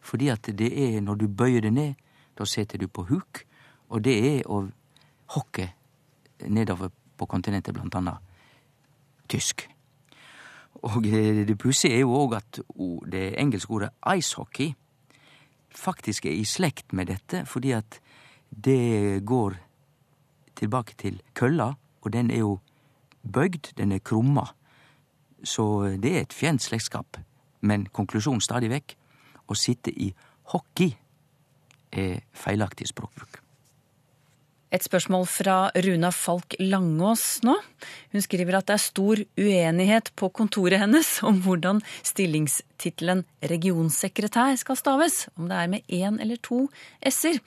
Fordi 0.01 0.29
at 0.31 0.49
det 0.59 0.71
er 0.71 1.01
når 1.01 1.15
du 1.23 1.27
bøyer 1.29 1.61
det 1.67 1.73
ned, 1.73 1.95
da 2.39 2.45
setter 2.45 2.79
du 2.79 2.87
på 2.89 3.07
huk. 3.11 3.43
Og 3.91 4.03
det 4.05 4.17
er 4.17 4.47
å 4.51 4.67
hockey 5.35 5.69
nedover 6.45 6.91
på 7.17 7.27
kontinentet, 7.27 7.75
blant 7.75 7.95
annet 7.95 8.19
tysk. 9.29 9.69
Og 10.85 11.03
det 11.05 11.59
pussige 11.59 11.95
er 11.95 12.05
jo 12.05 12.15
òg 12.15 12.37
at 12.37 12.61
det 13.13 13.35
engelske 13.41 13.73
ordet 13.73 13.91
icehockey 14.17 14.75
faktisk 15.77 16.27
er 16.27 16.37
i 16.37 16.45
slekt 16.45 16.93
med 16.93 17.07
dette, 17.07 17.45
fordi 17.47 17.73
at 17.77 18.01
det 18.51 19.25
går 19.27 19.57
tilbake 20.57 20.95
til 20.99 21.23
kølla, 21.35 21.73
og 22.03 22.13
den 22.13 22.31
er 22.31 22.39
jo 22.39 22.59
bøygd, 23.33 23.73
den 23.77 23.93
er 23.93 23.99
krumma. 23.99 24.47
Så 25.45 25.97
det 26.03 26.17
er 26.17 26.21
et 26.21 26.33
fjernt 26.33 26.63
slektskap. 26.63 27.17
Men 27.61 27.87
konklusjonen 27.87 28.41
stadig 28.41 28.71
vekk, 28.71 28.97
å 29.49 29.55
sitte 29.55 29.93
i 29.93 30.13
hockey 30.53 30.95
er 31.93 32.23
feilaktig 32.35 32.89
språkbruk. 32.89 33.46
Et 34.75 34.83
spørsmål 34.83 35.29
fra 35.31 35.57
Runa 35.79 36.09
Falk 36.11 36.57
Langås 36.59 37.39
nå. 37.47 37.55
Hun 38.11 38.25
skriver 38.25 38.59
at 38.59 38.67
det 38.67 38.75
er 38.75 38.83
stor 38.83 39.21
uenighet 39.39 40.11
på 40.19 40.29
kontoret 40.35 40.83
hennes 40.83 41.11
om 41.27 41.39
hvordan 41.45 41.79
stillingstittelen 42.03 43.23
regionsekretær 43.47 44.59
skal 44.59 44.79
staves. 44.81 45.21
Om 45.39 45.47
det 45.53 45.61
er 45.61 45.71
med 45.71 45.87
én 45.87 46.19
eller 46.23 46.41
to 46.43 46.65
s-er. 47.07 47.39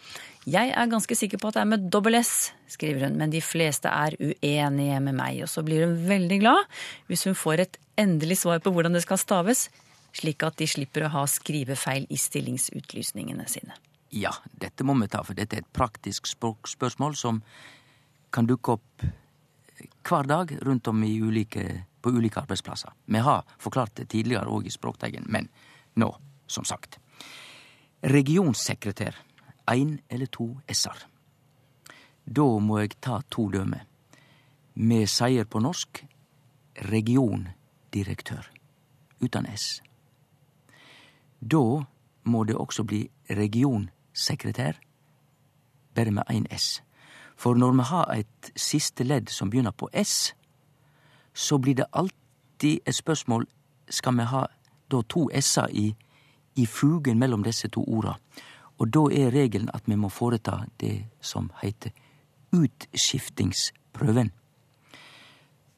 Jeg 0.47 0.71
er 0.71 0.89
ganske 0.89 1.17
sikker 1.19 1.41
på 1.41 1.51
at 1.51 1.60
det 1.60 1.65
er 1.65 1.69
med 1.73 1.89
dobbel 1.91 2.15
S, 2.21 2.53
skriver 2.71 3.10
hun, 3.10 3.19
men 3.19 3.36
de 3.36 3.43
fleste 3.43 3.91
er 3.91 4.15
uenige 4.15 5.03
med 5.03 5.19
meg. 5.19 5.43
Og 5.43 5.51
så 5.51 5.65
blir 5.67 5.84
hun 5.86 5.99
veldig 6.08 6.39
glad 6.39 6.79
hvis 7.12 7.27
hun 7.27 7.36
får 7.38 7.65
et 7.65 7.77
endelig 7.99 8.39
svar 8.45 8.63
på 8.63 8.71
hvordan 8.71 8.95
det 8.95 9.03
skal 9.03 9.19
staves, 9.19 9.67
slik 10.15 10.47
at 10.47 10.55
de 10.58 10.71
slipper 10.71 11.05
å 11.05 11.13
ha 11.19 11.27
skrivefeil 11.27 12.08
i 12.10 12.17
stillingsutlysningene 12.17 13.45
sine. 13.51 13.75
Ja, 14.10 14.32
dette 14.52 14.84
må 14.84 14.95
vi 14.98 15.08
ta, 15.08 15.22
for 15.24 15.38
dette 15.38 15.58
er 15.58 15.63
et 15.63 15.74
praktisk 15.76 16.28
språkspørsmål 16.30 17.15
som 17.17 17.43
kan 18.34 18.48
dukke 18.50 18.78
opp 18.78 19.06
hver 20.06 20.28
dag 20.28 20.52
rundt 20.65 20.88
om 20.89 21.04
ulike, 21.04 21.86
på 22.02 22.10
ulike 22.10 22.41
arbeidsplasser. 22.41 22.91
Vi 23.06 23.22
har 23.22 23.45
forklart 23.62 23.95
det 23.95 24.10
tidligere 24.10 24.50
òg 24.50 24.65
i 24.65 24.74
Språkteigen, 24.74 25.26
men 25.30 25.50
nå, 25.95 26.10
som 26.48 26.65
sagt. 26.65 27.00
Regionssekretær. 28.02 29.15
Én 29.69 30.00
eller 30.10 30.26
to 30.26 30.56
s-er. 30.67 31.06
Da 32.26 32.48
må 32.60 32.80
jeg 32.80 32.98
ta 33.02 33.19
to 33.30 33.50
døme. 33.54 33.84
Vi 34.74 35.04
sier 35.06 35.45
på 35.45 35.62
norsk 35.62 36.02
regiondirektør. 36.89 38.50
Uten 39.22 39.45
s. 39.54 39.82
Da 41.39 41.86
må 42.24 42.43
det 42.43 42.58
også 42.58 42.84
bli 42.88 43.04
regionsekretær, 44.19 44.73
bare 45.95 46.12
med 46.12 46.23
én 46.29 46.45
S. 46.58 46.82
For 47.36 47.53
når 47.53 47.71
vi 47.71 47.84
har 47.84 48.13
et 48.13 48.51
siste 48.55 49.03
ledd 49.03 49.29
som 49.29 49.49
begynner 49.49 49.71
på 49.71 49.89
S, 49.93 50.34
så 51.34 51.58
blir 51.58 51.75
det 51.75 51.86
alltid 51.93 52.79
et 52.86 52.95
spørsmål 52.95 53.47
skal 53.89 54.17
vi 54.17 54.23
ha 54.23 54.45
da 54.91 55.01
to 55.01 55.29
S-er 55.34 55.67
i, 55.71 55.95
i 56.55 56.65
fugen 56.65 57.19
mellom 57.19 57.43
disse 57.43 57.67
to 57.67 57.84
orda. 57.88 58.13
Og 58.79 58.93
da 58.93 58.99
er 59.12 59.32
regelen 59.32 59.69
at 59.73 59.84
vi 59.86 59.95
må 59.95 60.10
foreta 60.10 60.65
det 60.79 61.05
som 61.21 61.51
heter 61.62 61.91
utskiftingsprøven. 62.51 64.32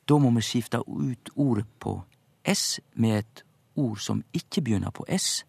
Da 0.08 0.18
må 0.18 0.30
vi 0.32 0.42
skifte 0.42 0.82
ut 0.88 1.30
ordet 1.36 1.68
på 1.80 2.02
S 2.46 2.80
med 2.96 3.18
et 3.18 3.44
ord 3.76 3.98
som 4.00 4.24
ikke 4.34 4.62
begynner 4.62 4.90
på 4.90 5.06
S, 5.08 5.46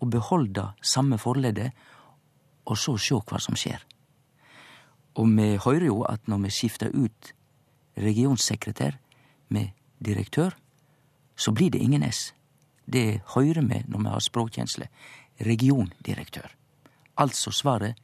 og 0.00 0.10
beholde 0.10 0.72
samme 0.82 1.18
forleddet, 1.18 1.72
og 2.64 2.78
så 2.78 2.96
sjå 2.98 3.20
hva 3.28 3.40
som 3.42 3.56
skjer. 3.58 3.82
Og 5.14 5.28
vi 5.30 5.54
høyrer 5.62 5.86
jo 5.86 6.02
at 6.08 6.28
når 6.28 6.46
vi 6.46 6.50
skifter 6.50 6.90
ut 6.94 7.34
regionssekretær 7.96 8.98
med 9.54 9.70
direktør, 10.04 10.56
så 11.36 11.52
blir 11.52 11.70
det 11.70 11.82
ingen 11.82 12.02
S. 12.02 12.32
Det 12.86 13.22
høyrer 13.34 13.62
vi 13.62 13.82
når 13.88 13.98
vi 13.98 14.08
har 14.08 14.20
språkkjensle. 14.20 14.88
Regiondirektør. 15.40 16.50
Altså 17.16 17.50
svaret 17.50 17.94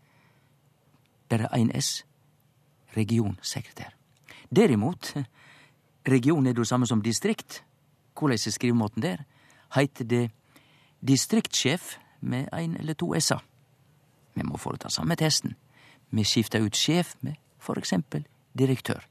bare 1.31 1.49
ein 1.55 1.71
S. 1.81 2.05
Regionsekretær. 2.97 3.95
Derimot, 4.57 5.15
region 6.09 6.47
er 6.47 6.53
det 6.53 6.67
samme 6.67 6.87
som 6.87 7.03
distrikt. 7.03 7.65
Hvordan 8.19 8.35
er 8.35 8.51
skrivemåten 8.51 9.03
der? 9.03 9.23
Heiter 9.75 10.05
det 10.05 10.31
distriktssjef 11.01 11.99
med 12.21 12.49
ein 12.53 12.77
eller 12.77 12.95
to 12.95 13.15
S-er? 13.15 13.50
Vi 14.35 14.43
må 14.43 14.57
foreta 14.57 14.89
samme 14.89 15.17
testen. 15.17 15.57
vi 16.11 16.25
skifter 16.25 16.61
ut 16.61 16.75
sjef 16.75 17.15
med 17.21 17.37
for 17.59 17.79
eksempel 17.79 18.25
direktør. 18.59 19.05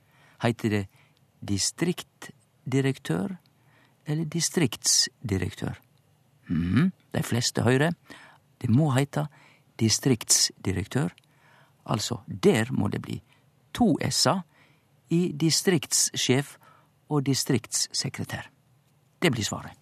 Heiter 0.43 0.69
det 0.69 0.87
distriktdirektør 1.39 3.37
eller 4.05 4.25
distriktsdirektør? 4.25 5.79
Mhm, 6.47 6.91
de 7.13 7.23
fleste 7.23 7.61
høyrer. 7.63 7.93
Det 8.61 8.69
må 8.69 8.91
heite 8.91 9.27
distriktsdirektør. 9.79 11.09
Altså, 11.85 12.17
der 12.27 12.71
må 12.71 12.87
det 12.87 13.01
bli 13.01 13.21
to 13.73 13.97
s-er 14.09 14.41
i 15.09 15.31
distriktssjef 15.31 16.57
og 17.09 17.25
distriktssekretær. 17.25 18.49
Det 19.21 19.31
blir 19.31 19.43
svaret. 19.43 19.78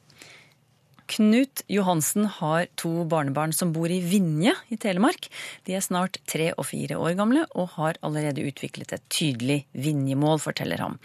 Knut 1.08 1.64
Johansen 1.72 2.26
har 2.40 2.68
to 2.76 2.92
barnebarn 3.08 3.54
som 3.56 3.72
bor 3.76 3.92
i 3.92 4.02
Vinje 4.04 4.52
i 4.68 4.78
Telemark. 4.80 5.30
De 5.64 5.78
er 5.78 5.84
snart 5.86 6.20
tre 6.28 6.50
og 6.58 6.68
fire 6.68 6.98
år 7.00 7.16
gamle 7.20 7.46
og 7.56 7.78
har 7.78 8.00
allerede 8.04 8.44
utviklet 8.44 8.92
et 8.96 9.06
tydelig 9.14 9.62
Vinje-mål, 9.72 10.42
forteller 10.44 10.84
han. 10.84 10.98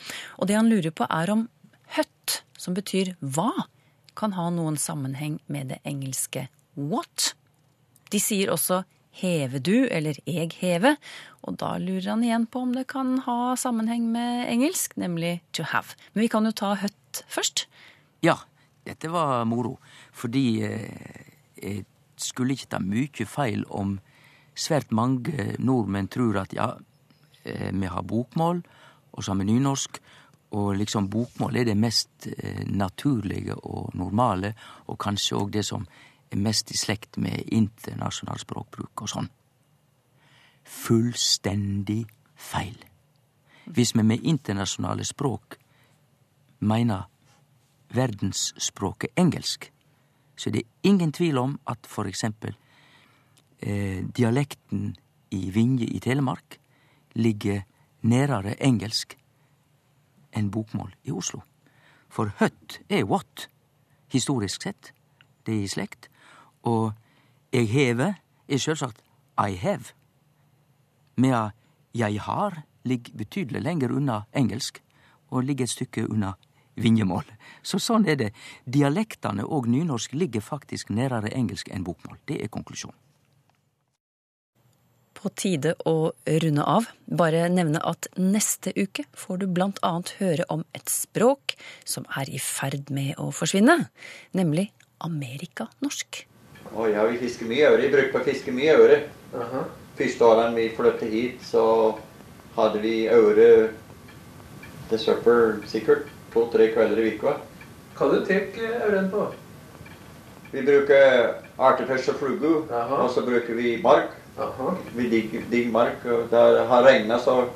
Og 0.42 0.50
det 0.50 0.58
han 0.58 0.70
lurer 0.72 0.90
på 0.90 1.06
er 1.06 1.30
om 1.34 1.46
høtt, 1.94 2.42
som 2.58 2.74
betyr 2.74 3.14
hva, 3.20 3.52
kan 4.18 4.34
ha 4.36 4.50
noen 4.52 4.76
sammenheng 4.76 5.38
med 5.48 5.70
det 5.72 5.78
engelske 5.88 6.48
what. 6.76 7.32
De 8.12 8.20
sier 8.20 8.50
også 8.52 8.82
heve 9.22 9.60
du 9.64 9.86
eller 9.86 10.18
eg 10.28 10.56
heve, 10.60 10.96
og 11.44 11.58
da 11.60 11.74
lurer 11.80 12.10
han 12.10 12.24
igjen 12.24 12.46
på 12.48 12.64
om 12.66 12.74
det 12.76 12.86
kan 12.92 13.18
ha 13.26 13.54
sammenheng 13.60 14.08
med 14.12 14.48
engelsk, 14.50 14.96
nemlig 15.00 15.38
to 15.56 15.64
have. 15.68 15.96
Men 16.12 16.26
vi 16.26 16.32
kan 16.32 16.48
jo 16.48 16.54
ta 16.56 16.74
høtt 16.80 17.22
først. 17.32 17.66
Ja, 18.24 18.38
dette 18.86 19.10
var 19.10 19.44
moro, 19.46 19.76
fordi 20.12 20.46
eh, 20.66 21.28
jeg 21.56 21.84
skulle 22.16 22.56
ikke 22.56 22.72
ta 22.74 22.80
mye 22.82 23.26
feil 23.26 23.64
om 23.70 23.98
svært 24.54 24.92
mange 24.92 25.54
nordmenn 25.62 26.10
tror 26.12 26.42
at 26.42 26.54
ja, 26.56 26.72
eh, 27.44 27.70
vi 27.72 27.86
har 27.86 28.02
bokmål, 28.02 28.62
og 29.12 29.24
så 29.24 29.32
har 29.32 29.40
vi 29.40 29.50
nynorsk, 29.50 30.00
og 30.52 30.74
liksom 30.76 31.08
bokmål 31.08 31.56
er 31.56 31.70
det 31.70 31.76
mest 31.80 32.26
eh, 32.28 32.64
naturlige 32.66 33.56
og 33.56 33.94
normale, 33.96 34.54
og 34.86 34.98
kanskje 35.00 35.38
òg 35.38 35.52
det 35.54 35.64
som 35.64 35.86
er 36.32 36.40
mest 36.40 36.72
i 36.72 36.76
slekt 36.76 37.16
med 37.20 37.48
internasjonal 37.52 38.40
språkbruk 38.40 39.04
og 39.04 39.12
sånn. 39.14 39.30
Fullstendig 40.64 42.04
feil. 42.36 42.76
Hvis 43.64 43.94
vi 43.94 44.04
med 44.04 44.24
internasjonale 44.26 45.04
språk 45.06 45.56
meiner 46.60 47.08
verdensspråket 47.94 49.10
engelsk, 49.16 49.70
så 50.36 50.50
det 50.50 50.64
er 50.64 50.88
ingen 50.88 51.12
tvil 51.12 51.38
om 51.38 51.58
at 51.68 51.86
for 51.86 52.08
eksempel 52.08 52.56
eh, 53.60 54.04
dialekten 54.16 54.96
i 55.30 55.50
Vinje 55.50 55.86
i 55.86 56.00
Telemark 56.00 56.58
ligger 57.14 57.62
nærere 58.02 58.56
engelsk 58.64 59.16
enn 60.32 60.50
bokmål 60.50 60.94
i 61.04 61.12
Oslo. 61.12 61.42
For 62.12 62.32
høtt 62.40 62.80
er 62.88 63.04
what, 63.08 63.48
historisk 64.12 64.62
sett. 64.62 64.92
Det 65.46 65.54
er 65.54 65.64
i 65.64 65.70
slekt. 65.70 66.08
Og 66.62 66.92
eg 67.52 67.68
heve 67.72 68.14
er 68.48 68.60
sjølvsagt 68.60 69.02
I 69.40 69.56
have. 69.60 69.92
Medan 71.16 71.52
jeg 71.94 72.20
har 72.20 72.62
ligger 72.84 73.16
betydelig 73.16 73.62
lenger 73.62 73.92
unna 73.92 74.22
engelsk, 74.34 74.82
og 75.30 75.44
ligger 75.44 75.64
et 75.64 75.70
stykke 75.70 76.08
unna 76.10 76.34
vinjemål. 76.74 77.24
Så 77.62 77.78
sånn 77.82 78.06
er 78.08 78.18
det. 78.18 78.30
Dialektene 78.64 79.44
og 79.46 79.68
nynorsk 79.70 80.14
ligger 80.16 80.44
faktisk 80.44 80.90
nærere 80.90 81.32
engelsk 81.36 81.70
enn 81.70 81.86
bokmål. 81.86 82.18
Det 82.26 82.40
er 82.42 82.52
konklusjonen. 82.52 82.98
På 85.22 85.30
tide 85.38 85.76
å 85.86 86.10
runde 86.42 86.64
av. 86.66 86.88
Bare 87.06 87.44
nevne 87.52 87.78
at 87.86 88.08
neste 88.18 88.72
uke 88.74 89.04
får 89.14 89.42
du 89.42 89.46
blant 89.46 89.78
annet 89.86 90.16
høre 90.18 90.46
om 90.50 90.64
et 90.74 90.90
språk 90.90 91.54
som 91.86 92.08
er 92.18 92.32
i 92.32 92.40
ferd 92.42 92.90
med 92.90 93.14
å 93.22 93.28
forsvinne, 93.30 93.76
nemlig 94.34 94.72
amerikanorsk. 95.06 96.24
Oi, 96.72 96.88
ja, 96.94 97.04
vi 97.06 97.20
fisker 97.20 97.46
mye 97.46 97.68
øre. 97.68 97.84
Vi 97.84 97.92
bruker 97.92 98.18
å 98.18 98.26
fiske 98.26 98.54
mye 98.54 98.74
øre. 98.80 98.98
Første 99.98 100.26
årene 100.26 100.56
vi 100.56 100.66
flyttet 100.74 101.12
hit, 101.12 101.44
så 101.46 101.62
hadde 102.56 102.82
vi 102.82 102.96
øre 103.12 103.46
til 104.90 105.00
søppel 105.00 105.62
sikkert 105.70 106.10
to-tre 106.32 106.68
kvelder 106.74 107.02
i 107.02 107.14
uka. 107.16 107.36
Hva 107.96 108.08
du 108.10 108.24
tar 108.26 108.48
øren 108.88 109.10
på? 109.12 109.26
Vi 110.52 110.62
bruker 110.66 111.34
artificial 111.58 112.14
og 112.14 112.20
flugu, 112.20 112.52
og 112.72 113.10
så 113.10 113.24
bruker 113.24 113.54
vi 113.56 113.76
mark. 113.82 114.12
Vi 114.96 115.08
digger 115.08 115.44
digg 115.50 115.72
mark. 115.72 116.04
og 116.04 116.30
Der 116.30 116.64
har 116.68 116.84
regnet 116.84 117.20
så 117.20 117.48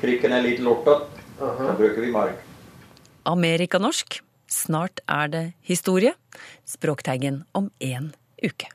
krikken 0.00 0.32
er 0.32 0.44
litt 0.44 0.60
lortete. 0.60 1.08
Da 1.38 1.74
bruker 1.78 2.00
vi 2.00 2.12
mark. 2.12 2.36
Amerikanorsk. 3.24 4.20
Snart 4.48 5.00
er 5.08 5.26
det 5.32 5.52
historie. 5.62 6.12
Språkteigen 6.68 7.44
om 7.54 7.70
én 7.80 8.12
uke. 8.44 8.68